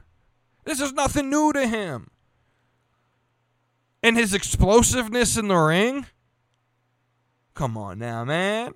[0.66, 2.10] This is nothing new to him
[4.08, 6.06] and his explosiveness in the ring.
[7.54, 8.74] Come on now, man.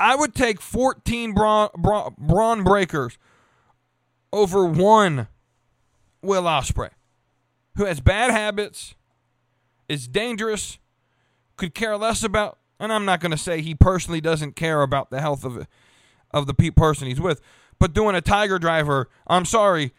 [0.00, 3.18] I would take 14 Bron, Bron, Bron Breakkers
[4.32, 5.28] over one
[6.22, 6.90] Will Ospreay,
[7.76, 8.94] who has bad habits,
[9.88, 10.78] is dangerous,
[11.56, 15.10] could care less about, and I'm not going to say he personally doesn't care about
[15.10, 15.66] the health of
[16.30, 17.42] of the person he's with,
[17.78, 19.92] but doing a Tiger Driver, I'm sorry,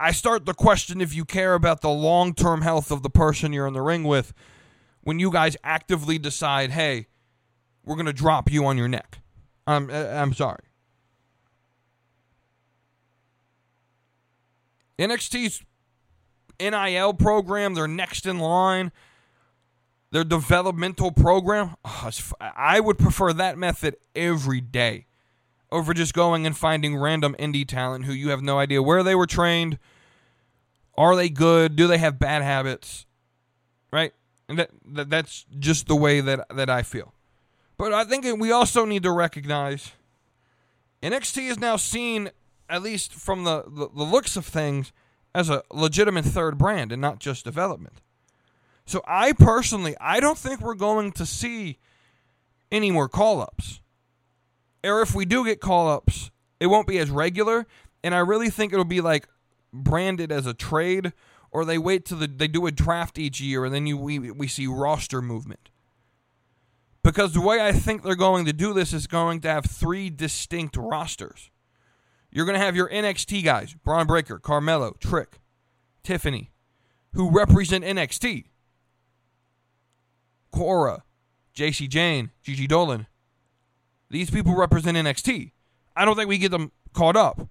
[0.00, 3.52] I start to question if you care about the long term health of the person
[3.52, 4.32] you're in the ring with
[5.02, 7.08] when you guys actively decide, hey,
[7.84, 9.20] we're going to drop you on your neck.
[9.66, 10.64] I'm, uh, I'm sorry.
[14.98, 15.62] NXT's
[16.58, 18.92] NIL program, their next in line,
[20.12, 25.06] their developmental program, oh, I would prefer that method every day
[25.72, 29.14] over just going and finding random indie talent who you have no idea where they
[29.14, 29.78] were trained,
[30.96, 31.76] are they good?
[31.76, 33.06] Do they have bad habits?
[33.92, 34.12] Right?
[34.48, 37.14] And that, that that's just the way that that I feel.
[37.78, 39.92] But I think we also need to recognize
[41.02, 42.30] NXT is now seen,
[42.68, 44.92] at least from the, the, the looks of things,
[45.34, 48.00] as a legitimate third brand and not just development.
[48.84, 51.78] So I personally, I don't think we're going to see
[52.72, 53.80] any more call ups.
[54.84, 57.66] Or if we do get call ups, it won't be as regular.
[58.02, 59.28] And I really think it'll be like
[59.72, 61.12] branded as a trade,
[61.50, 64.18] or they wait till the, they do a draft each year and then you we,
[64.18, 65.70] we see roster movement.
[67.02, 70.10] Because the way I think they're going to do this is going to have three
[70.10, 71.50] distinct rosters.
[72.30, 75.40] You're going to have your NXT guys, Bron Breakker, Carmelo, Trick,
[76.02, 76.52] Tiffany,
[77.14, 78.44] who represent NXT.
[80.52, 81.04] Cora,
[81.52, 83.06] Jacy Jayne, Gigi Dolin.
[84.10, 85.52] These people represent NXT.
[85.96, 87.48] I don't think we get them caught up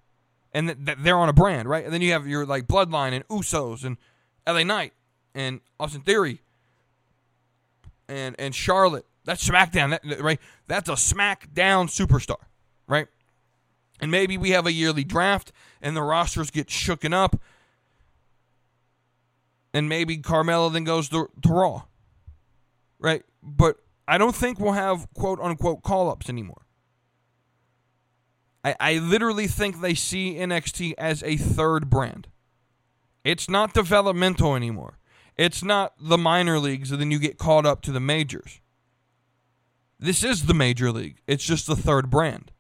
[0.52, 1.84] and th- th- they're on a brand, right?
[1.84, 3.98] And then you have your like Bloodline and Usos and
[4.48, 4.94] LA Knight
[5.34, 6.42] and Austin Theory
[8.08, 9.06] and and Charlotte.
[9.26, 10.40] That's SmackDown, that, right?
[10.68, 12.44] That's a SmackDown superstar,
[12.88, 13.08] right?
[14.00, 15.52] And maybe we have a yearly draft
[15.82, 17.40] and the rosters get shooken up.
[19.74, 21.84] And maybe Carmelo then goes to, to Raw,
[22.98, 23.24] right?
[23.44, 23.78] But
[24.10, 26.66] I don't think we'll have quote unquote call ups anymore.
[28.64, 32.28] I, I literally think they see NXT as a third brand.
[33.24, 34.98] It's not developmental anymore.
[35.38, 38.60] It's not the minor leagues, and then you get caught up to the majors.
[40.00, 41.22] This is the major league.
[41.28, 42.52] It's just the third brand.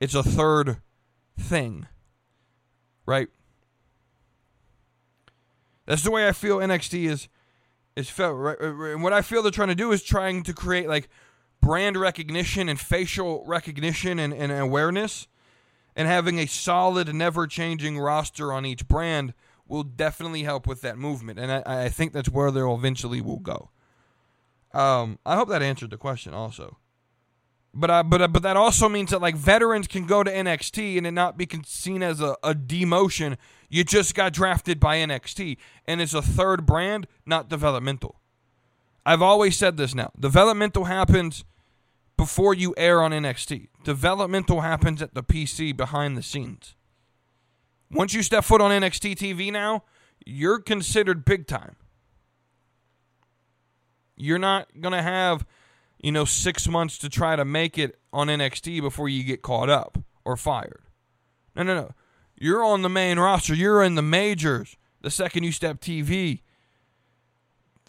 [0.00, 0.78] It's a third
[1.38, 1.86] thing.
[3.06, 3.28] Right?
[5.86, 7.28] That's the way I feel NXT is
[7.94, 10.88] is felt right and what I feel they're trying to do is trying to create
[10.88, 11.08] like
[11.62, 15.28] brand recognition and facial recognition and, and awareness,
[15.96, 19.32] and having a solid, never changing roster on each brand
[19.66, 21.38] will definitely help with that movement.
[21.38, 23.70] And I, I think that's where they'll eventually will go.
[24.74, 26.78] Um, I hope that answered the question also.
[27.74, 31.12] But but but that also means that like veterans can go to NXT and it
[31.12, 33.36] not be seen as a, a demotion.
[33.70, 35.56] You just got drafted by NXT
[35.86, 38.20] and it's a third brand, not developmental.
[39.06, 40.12] I've always said this now.
[40.18, 41.44] Developmental happens
[42.16, 43.68] before you air on NXT.
[43.84, 46.76] Developmental happens at the PC behind the scenes.
[47.90, 49.82] Once you step foot on NXT TV now,
[50.24, 51.76] you're considered big time.
[54.16, 55.44] You're not going to have,
[56.02, 59.70] you know, 6 months to try to make it on NXT before you get caught
[59.70, 60.82] up or fired.
[61.54, 61.92] No, no, no.
[62.36, 63.54] You're on the main roster.
[63.54, 64.76] You're in the majors.
[65.00, 66.42] The second you step TV,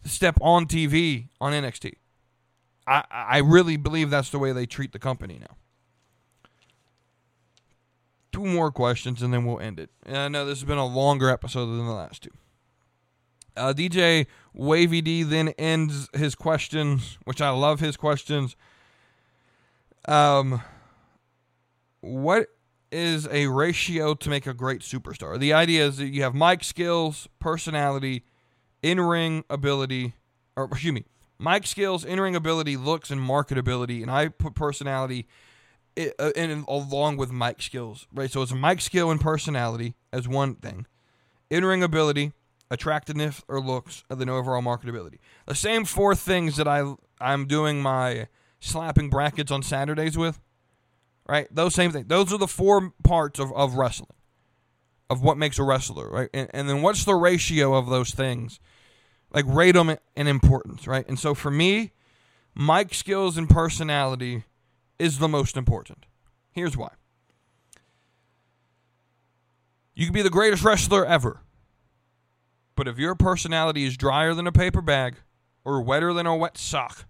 [0.04, 1.94] step on TV on NXT.
[2.88, 5.56] I I really believe that's the way they treat the company now.
[8.32, 9.92] Two more questions and then we'll end it.
[10.06, 12.32] And I know this has been a longer episode than the last two.
[13.56, 18.56] Uh, DJ Wavy D then ends his questions, which I love his questions.
[20.06, 20.62] Um,
[22.02, 22.48] what
[22.92, 25.40] is a ratio to make a great superstar?
[25.40, 28.24] The idea is that you have mic skills, personality,
[28.82, 30.14] in ring ability,
[30.56, 31.06] or excuse me,
[31.40, 34.02] mic skills, in ring ability, looks, and marketability.
[34.02, 35.28] And I put personality
[35.98, 38.30] uh, in, along with mic skills, right?
[38.30, 40.86] So it's mic skill and personality as one thing,
[41.50, 42.34] in ring ability,
[42.74, 45.20] attractiveness or looks, and then overall marketability.
[45.46, 48.28] The same four things that I I'm doing my
[48.60, 50.42] slapping brackets on Saturdays with,
[51.30, 51.48] right?
[51.54, 52.08] Those same things.
[52.08, 54.10] Those are the four parts of, of wrestling,
[55.10, 56.30] of what makes a wrestler, right?
[56.34, 58.60] And, and then what's the ratio of those things?
[59.32, 61.08] Like rate them in importance, right?
[61.08, 61.92] And so for me,
[62.56, 64.44] mic skills and personality
[64.98, 66.06] is the most important.
[66.52, 66.90] Here's why.
[69.96, 71.42] You can be the greatest wrestler ever.
[72.76, 75.16] But if your personality is drier than a paper bag
[75.64, 77.06] or wetter than a wet sock,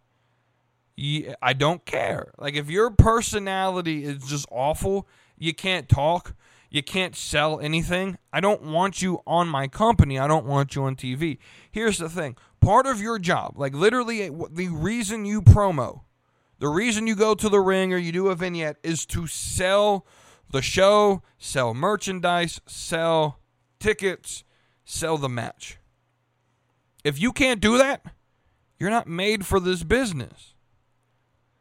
[0.98, 2.32] I don't care.
[2.38, 5.08] Like if your personality is just awful,
[5.38, 6.36] you can't talk,
[6.70, 8.18] you can't sell anything.
[8.32, 10.20] I don't want you on my company.
[10.20, 11.38] I don't want you on TV.
[11.72, 12.36] Here's the thing.
[12.62, 16.02] Part of your job, like literally eh, the reason you promo,
[16.60, 20.06] the reason you go to the ring or you do a vignette is to sell
[20.50, 23.40] the show, sell merchandise, sell
[23.80, 24.44] tickets,
[24.86, 25.78] sell the match.
[27.04, 28.06] If you can't do that,
[28.80, 30.54] you're not made for this business.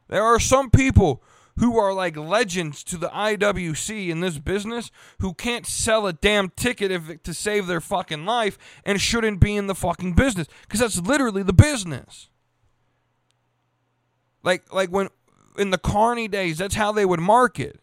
[0.08, 1.22] There are some people
[1.58, 6.50] who are like legends to the IWC in this business who can't sell a damn
[6.50, 10.80] ticket if, to save their fucking life and shouldn't be in the fucking business because
[10.80, 12.28] that's literally the business.
[14.42, 15.08] Like like when
[15.58, 17.80] in the Carney days, that's how they would market.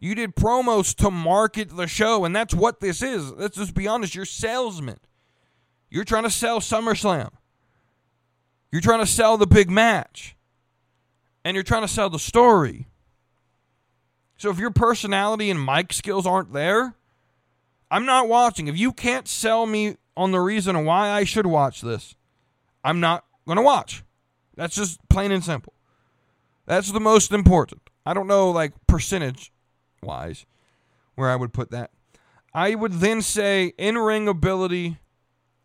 [0.00, 3.32] You did promos to market the show, and that's what this is.
[3.32, 4.14] Let's just be honest.
[4.14, 5.00] You're salesman.
[5.90, 7.30] You're trying to sell SummerSlam.
[8.70, 10.36] You're trying to sell the big match.
[11.44, 12.86] And you're trying to sell the story.
[14.36, 16.94] So if your personality and mic skills aren't there,
[17.90, 18.68] I'm not watching.
[18.68, 22.14] If you can't sell me on the reason why I should watch this,
[22.84, 24.04] I'm not going to watch.
[24.54, 25.72] That's just plain and simple.
[26.66, 27.80] That's the most important.
[28.04, 29.52] I don't know, like, percentage
[30.02, 30.46] wise,
[31.14, 31.90] where I would put that.
[32.54, 34.98] I would then say in ring ability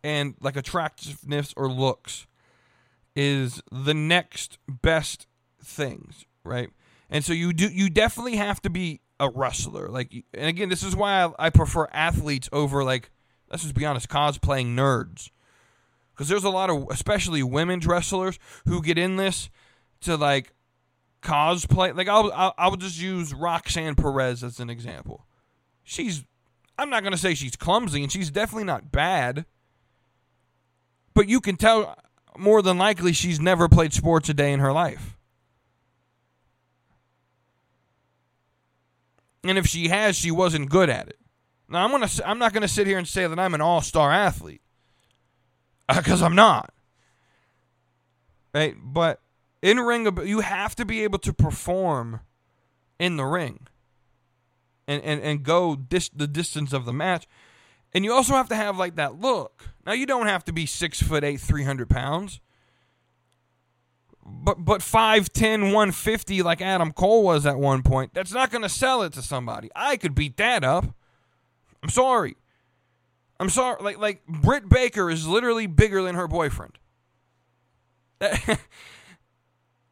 [0.02, 2.26] and like attractiveness or looks
[3.16, 5.26] is the next best
[5.62, 6.68] things, right?
[7.10, 9.88] And so you do you definitely have to be a wrestler.
[9.88, 13.10] Like and again, this is why I, I prefer athletes over like
[13.50, 15.30] let's just be honest, cosplaying nerds.
[16.12, 19.48] Because there's a lot of especially women's wrestlers who get in this
[20.02, 20.52] to like
[21.24, 21.96] cosplay.
[21.96, 25.26] Like I'll, I'll I'll just use Roxanne Perez as an example.
[25.82, 26.24] She's
[26.78, 29.46] I'm not gonna say she's clumsy, and she's definitely not bad.
[31.14, 31.96] But you can tell
[32.36, 35.16] more than likely she's never played sports a day in her life.
[39.44, 41.18] And if she has, she wasn't good at it.
[41.68, 44.12] Now I'm gonna I'm not gonna sit here and say that I'm an all star
[44.12, 44.62] athlete
[45.88, 46.72] because uh, I'm not.
[48.54, 49.20] Right, but
[49.64, 52.20] in ring, you have to be able to perform
[52.98, 53.66] in the ring
[54.86, 57.26] and, and, and go dis- the distance of the match.
[57.94, 59.70] And you also have to have like that look.
[59.86, 62.40] Now you don't have to be six foot eight, three hundred pounds.
[64.26, 69.00] But but 5'10, 150 like Adam Cole was at one point, that's not gonna sell
[69.02, 69.70] it to somebody.
[69.74, 70.94] I could beat that up.
[71.82, 72.36] I'm sorry.
[73.40, 73.82] I'm sorry.
[73.82, 76.78] Like like Britt Baker is literally bigger than her boyfriend.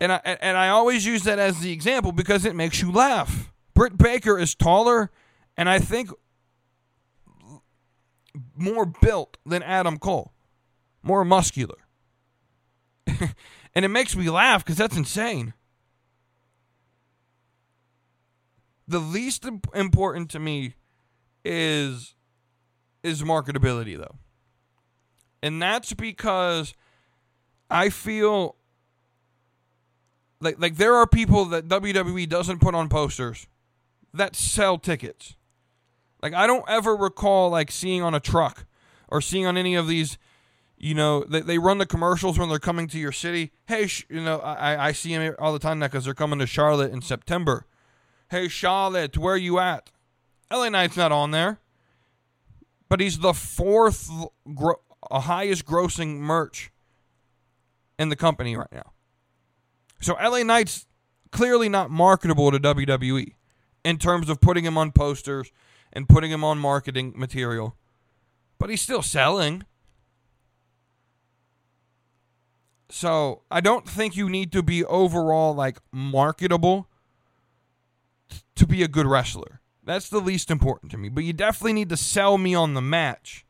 [0.02, 3.52] And I and I always use that as the example because it makes you laugh.
[3.72, 5.12] Britt Baker is taller
[5.56, 6.10] and I think
[8.56, 10.32] more built than Adam Cole.
[11.04, 11.76] More muscular.
[13.06, 15.54] and it makes me laugh because that's insane.
[18.88, 20.74] The least important to me
[21.44, 22.16] is
[23.04, 24.16] is marketability though.
[25.44, 26.74] And that's because
[27.70, 28.56] I feel
[30.42, 33.46] like like there are people that WWE doesn't put on posters
[34.12, 35.36] that sell tickets.
[36.22, 38.66] Like I don't ever recall like seeing on a truck
[39.08, 40.18] or seeing on any of these
[40.78, 43.52] You know, they, they run the commercials when they're coming to your city.
[43.66, 46.46] Hey, you know, I, I see them all the time now because they're coming to
[46.46, 47.66] Charlotte in September.
[48.30, 49.90] Hey, Charlotte, where you at?
[50.50, 51.60] LA Knight's not on there,
[52.88, 54.10] but he's the fourth
[54.54, 54.80] gro-
[55.10, 56.72] highest grossing merch
[57.98, 58.92] in the company right now.
[60.02, 60.86] So LA Knight's
[61.30, 63.34] clearly not marketable to WWE
[63.84, 65.52] in terms of putting him on posters
[65.92, 67.76] and putting him on marketing material,
[68.58, 69.64] but he's still selling.
[72.90, 76.88] So I don't think you need to be overall like marketable
[78.56, 79.60] to be a good wrestler.
[79.84, 81.10] That's the least important to me.
[81.10, 83.46] But you definitely need to sell me on the match.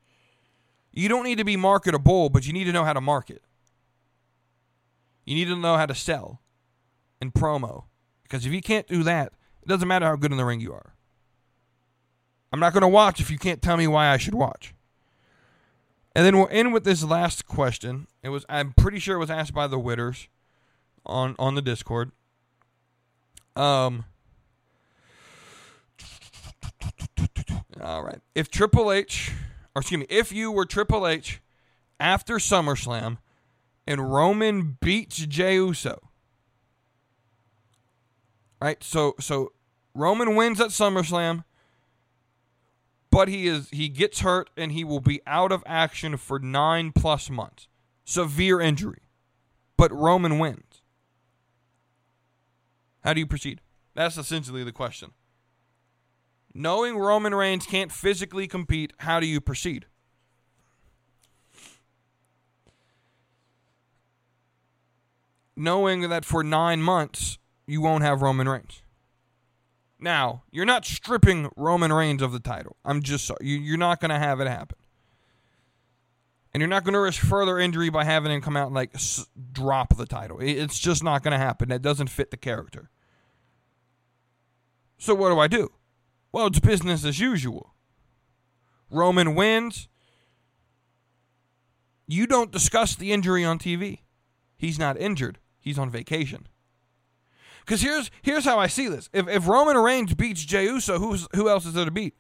[0.93, 3.43] You don't need to be marketable, but you need to know how to market.
[5.25, 6.42] You need to know how to sell
[7.23, 7.85] and promo.
[8.25, 10.73] Because if you can't do that, it doesn't matter how good in the ring you
[10.75, 10.95] are.
[12.53, 14.75] I'm not going to watch if you can't tell me why I should watch.
[16.15, 18.09] And then we'll end with this last question.
[18.23, 20.27] It was I'm pretty sure it was asked by the Witters
[21.07, 22.11] on on the Discord.
[23.57, 24.05] Um
[27.81, 28.21] All right.
[28.35, 29.33] If Triple H
[29.75, 31.41] or excuse me, if you were Triple H
[31.99, 33.19] after SummerSlam
[33.87, 36.12] and Roman beats Jey Uso.
[38.63, 38.83] Right?
[38.85, 39.53] So so
[39.93, 41.43] Roman wins at SummerSlam
[43.11, 46.93] but he is he gets hurt and he will be out of action for 9
[46.93, 47.67] plus months.
[48.05, 49.03] Severe injury.
[49.77, 50.83] But Roman wins.
[53.03, 53.61] How do you proceed?
[53.95, 55.11] That's essentially the question.
[56.55, 59.87] Knowing Roman Reigns can't physically compete, how do you proceed?
[65.57, 68.83] Knowing that for 9 months you won't have Roman Reigns.
[69.99, 72.77] Now, you're not stripping Roman Reigns of the title.
[72.85, 73.47] I'm just sorry.
[73.47, 74.79] You, are not going to have it happen.
[76.53, 78.95] And you're not going to risk further injury by having him come out and like
[78.95, 80.39] s- drop the title.
[80.41, 81.69] It's just not going to happen.
[81.69, 82.91] That doesn't fit the character.
[84.99, 85.71] So what do I do?
[86.33, 87.75] Well, it's business as usual.
[88.91, 89.89] Roman wins.
[92.07, 94.01] You don't discuss the injury on TV.
[94.57, 95.39] He's not injured.
[95.61, 96.49] He's on vacation.
[97.65, 101.29] Because here's here's how I see this: if if Roman Reigns beats Jey Uso, who's
[101.35, 102.15] who else is there to beat?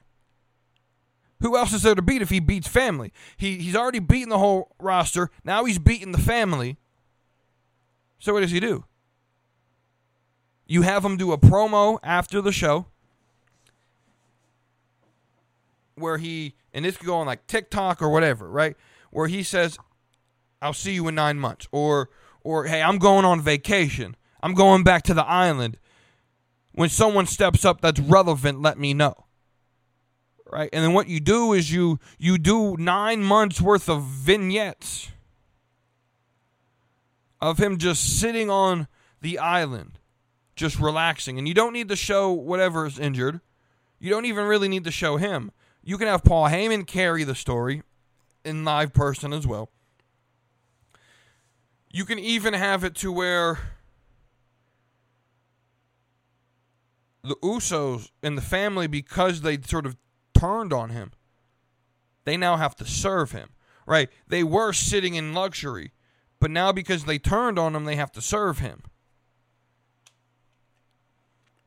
[1.40, 3.12] Who else is there to beat if he beats family?
[3.36, 5.30] He he's already beaten the whole roster.
[5.44, 6.78] Now he's beaten the family.
[8.20, 8.84] So what does he do?
[10.66, 12.86] You have him do a promo after the show
[15.96, 18.76] where he and this could go on like TikTok or whatever, right?
[19.10, 19.76] Where he says,
[20.62, 22.08] "I'll see you in nine months," or
[22.42, 25.78] or "Hey, I'm going on vacation." I'm going back to the island.
[26.72, 29.26] When someone steps up that's relevant, let me know.
[30.50, 30.70] Right?
[30.72, 35.10] And then what you do is you you do 9 months worth of vignettes
[37.40, 38.86] of him just sitting on
[39.20, 39.98] the island,
[40.54, 41.38] just relaxing.
[41.38, 43.40] And you don't need to show whatever is injured.
[43.98, 45.52] You don't even really need to show him.
[45.82, 47.82] You can have Paul Heyman carry the story
[48.44, 49.70] in live person as well.
[51.90, 53.58] You can even have it to where
[57.22, 59.96] the Usos and the family, because they sort of
[60.34, 61.12] turned on him,
[62.24, 63.50] they now have to serve him.
[63.86, 64.08] Right?
[64.28, 65.92] They were sitting in luxury,
[66.38, 68.82] but now because they turned on him, they have to serve him.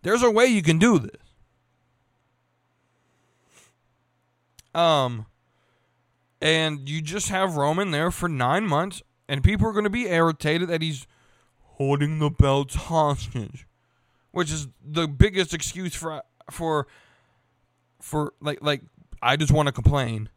[0.02, 1.22] There's a way you can do this.
[4.74, 5.26] Um,
[6.42, 10.08] and you just have Roman there for nine months, and people are going to be
[10.08, 11.08] irritated that he's
[11.60, 13.68] holding the belts hostage
[14.36, 16.22] which is the biggest excuse for
[16.52, 16.88] for
[18.02, 18.82] for like like
[19.22, 20.28] I just want to complain.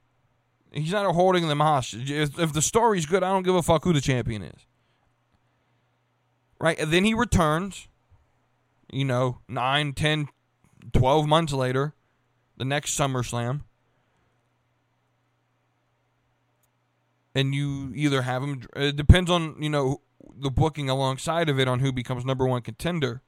[0.70, 2.08] He's not holding them hostage.
[2.08, 4.66] If, if the story's good, I don't give a fuck who the champion is.
[6.60, 6.78] Right?
[6.78, 7.88] And then he returns,
[8.92, 10.28] you know, 9, 10,
[10.92, 11.94] 12 months later,
[12.56, 13.62] the next SummerSlam.
[17.34, 20.02] And you either have him, it depends on, you know,
[20.38, 23.22] the booking alongside of it on who becomes number one contender.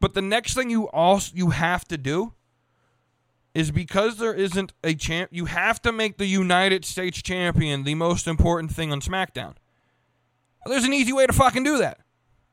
[0.00, 2.34] But the next thing you also you have to do
[3.54, 7.94] is because there isn't a champ, you have to make the United States champion the
[7.94, 9.54] most important thing on SmackDown.
[10.64, 12.00] Well, there's an easy way to fucking do that.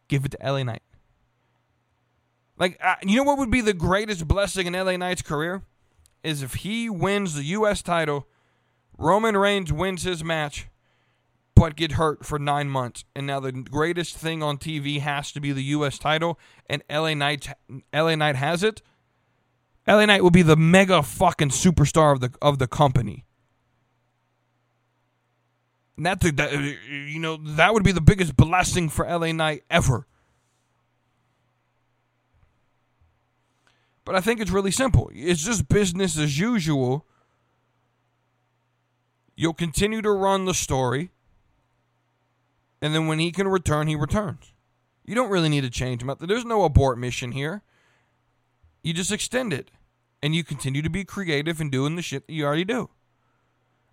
[0.08, 0.84] Give it to LA Knight.
[2.58, 5.64] Like, uh, you know what would be the greatest blessing in LA Knight's career?
[6.24, 7.82] Is if he wins the U.S.
[7.82, 8.28] title,
[8.96, 10.68] Roman Reigns wins his match,
[11.56, 13.04] but get hurt for nine months.
[13.16, 15.98] And now the greatest thing on TV has to be the U.S.
[15.98, 17.50] title, and LA Knight,
[17.94, 18.82] LA Knight has it.
[19.88, 23.26] LA Knight will be the mega fucking superstar of the of the company.
[25.98, 29.32] And that's a, that, uh, you know that would be the biggest blessing for LA
[29.32, 30.08] Knight ever.
[34.04, 35.12] But I think it's really simple.
[35.14, 37.06] It's just business as usual.
[39.36, 41.12] You'll continue to run the story.
[42.82, 44.54] And then when he can return, he returns.
[45.06, 46.10] You don't really need to change him.
[46.10, 46.20] Out.
[46.20, 47.62] There's no abort mission here.
[48.84, 49.72] You just extend it.
[50.24, 52.90] And you continue to be creative and doing the shit that you already do.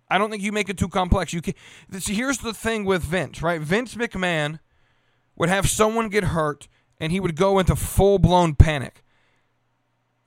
[0.09, 1.33] I don't think you make it too complex.
[1.33, 1.53] You can
[1.99, 3.61] see, here's the thing with Vince, right?
[3.61, 4.59] Vince McMahon
[5.35, 6.67] would have someone get hurt
[6.99, 9.03] and he would go into full blown panic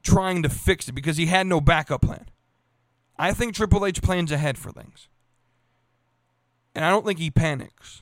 [0.02, 2.26] trying to fix it because he had no backup plan.
[3.18, 5.08] I think Triple H plans ahead for things.
[6.74, 8.01] And I don't think he panics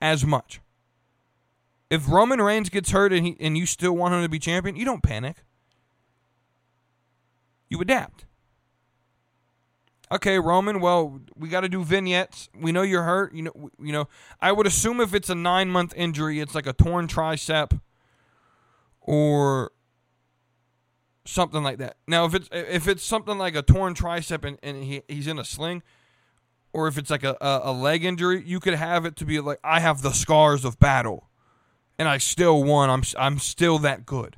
[0.00, 0.60] as much.
[1.90, 4.76] If Roman Reigns gets hurt and, he, and you still want him to be champion,
[4.76, 5.36] you don't panic.
[7.70, 8.26] You adapt.
[10.10, 10.80] Okay, Roman.
[10.80, 12.48] Well, we got to do vignettes.
[12.58, 13.34] We know you're hurt.
[13.34, 14.08] You know, you know.
[14.40, 17.78] I would assume if it's a nine month injury, it's like a torn tricep,
[19.02, 19.72] or
[21.26, 21.96] something like that.
[22.06, 25.38] Now, if it's if it's something like a torn tricep and, and he, he's in
[25.38, 25.82] a sling,
[26.72, 29.58] or if it's like a, a, leg injury, you could have it to be like
[29.64, 31.28] I have the scars of battle,
[31.98, 32.90] and I still won.
[32.90, 34.36] I'm I'm still that good.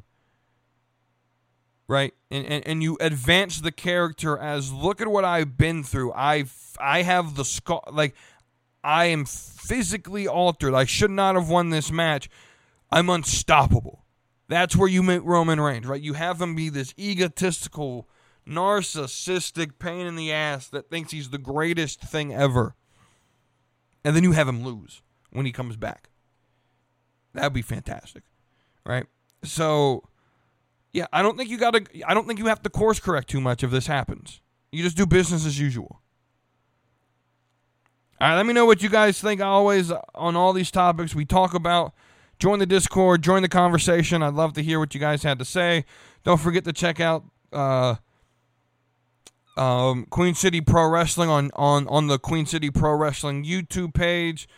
[1.89, 6.12] Right, and, and and you advance the character as look at what I've been through.
[6.12, 6.44] I
[6.78, 8.15] I have the scar like
[8.82, 10.74] I am physically altered.
[10.74, 12.31] I should not have won this match.
[12.90, 14.05] I'm unstoppable.
[14.48, 16.02] That's where you meet Roman Reigns, right?
[16.02, 18.09] You have him be this egotistical,
[18.47, 22.75] narcissistic pain in the ass that thinks he's the greatest thing ever.
[24.05, 26.11] And then you have him lose when he comes back.
[27.35, 28.25] That'd be fantastic.
[28.85, 29.07] Right?
[29.45, 30.09] So
[30.93, 33.29] yeah, I don't think you got to I don't think you have to course correct
[33.29, 34.41] too much if this happens.
[34.73, 36.01] You just do business as usual.
[38.21, 41.25] All right, let me know what you guys think always on all these topics we
[41.25, 41.95] talk about.
[42.39, 44.23] Join the Discord, join the conversation.
[44.23, 45.85] I'd love to hear what you guys had to say.
[46.25, 47.97] Don't forget to check out uh,
[49.57, 54.49] um, Queen City Pro Wrestling on, on, on the Queen City Pro Wrestling YouTube page.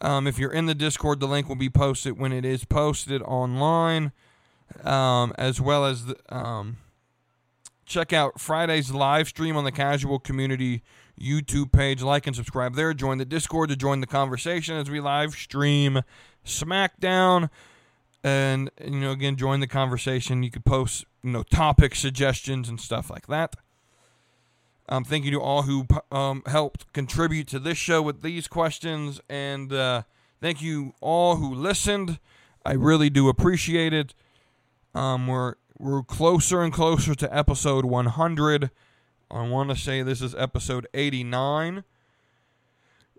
[0.00, 3.22] Um, if you're in the Discord, the link will be posted when it is posted
[3.22, 4.12] online,
[4.84, 6.76] um, as well as the, um,
[7.86, 10.82] check out Friday's live stream on the Casual Community
[11.18, 12.02] YouTube page.
[12.02, 12.92] Like and subscribe there.
[12.92, 16.02] Join the Discord to join the conversation as we live stream
[16.44, 17.48] SmackDown.
[18.22, 20.42] And, you know, again, join the conversation.
[20.42, 23.54] You could post, you know, topic suggestions and stuff like that.
[24.88, 29.20] Um, thank you to all who um, helped contribute to this show with these questions.
[29.28, 30.02] And uh,
[30.40, 32.18] thank you all who listened.
[32.64, 34.14] I really do appreciate it.
[34.94, 38.70] Um, we're, we're closer and closer to episode 100.
[39.30, 41.84] I want to say this is episode 89.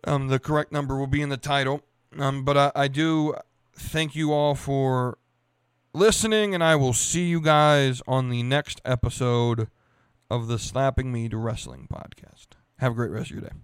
[0.06, 1.81] Um, the correct number will be in the title.
[2.18, 3.35] Um, but I, I do
[3.73, 5.18] thank you all for
[5.94, 9.68] listening, and I will see you guys on the next episode
[10.30, 12.48] of the Slapping Meat Wrestling podcast.
[12.80, 13.56] Have a great rest of your day.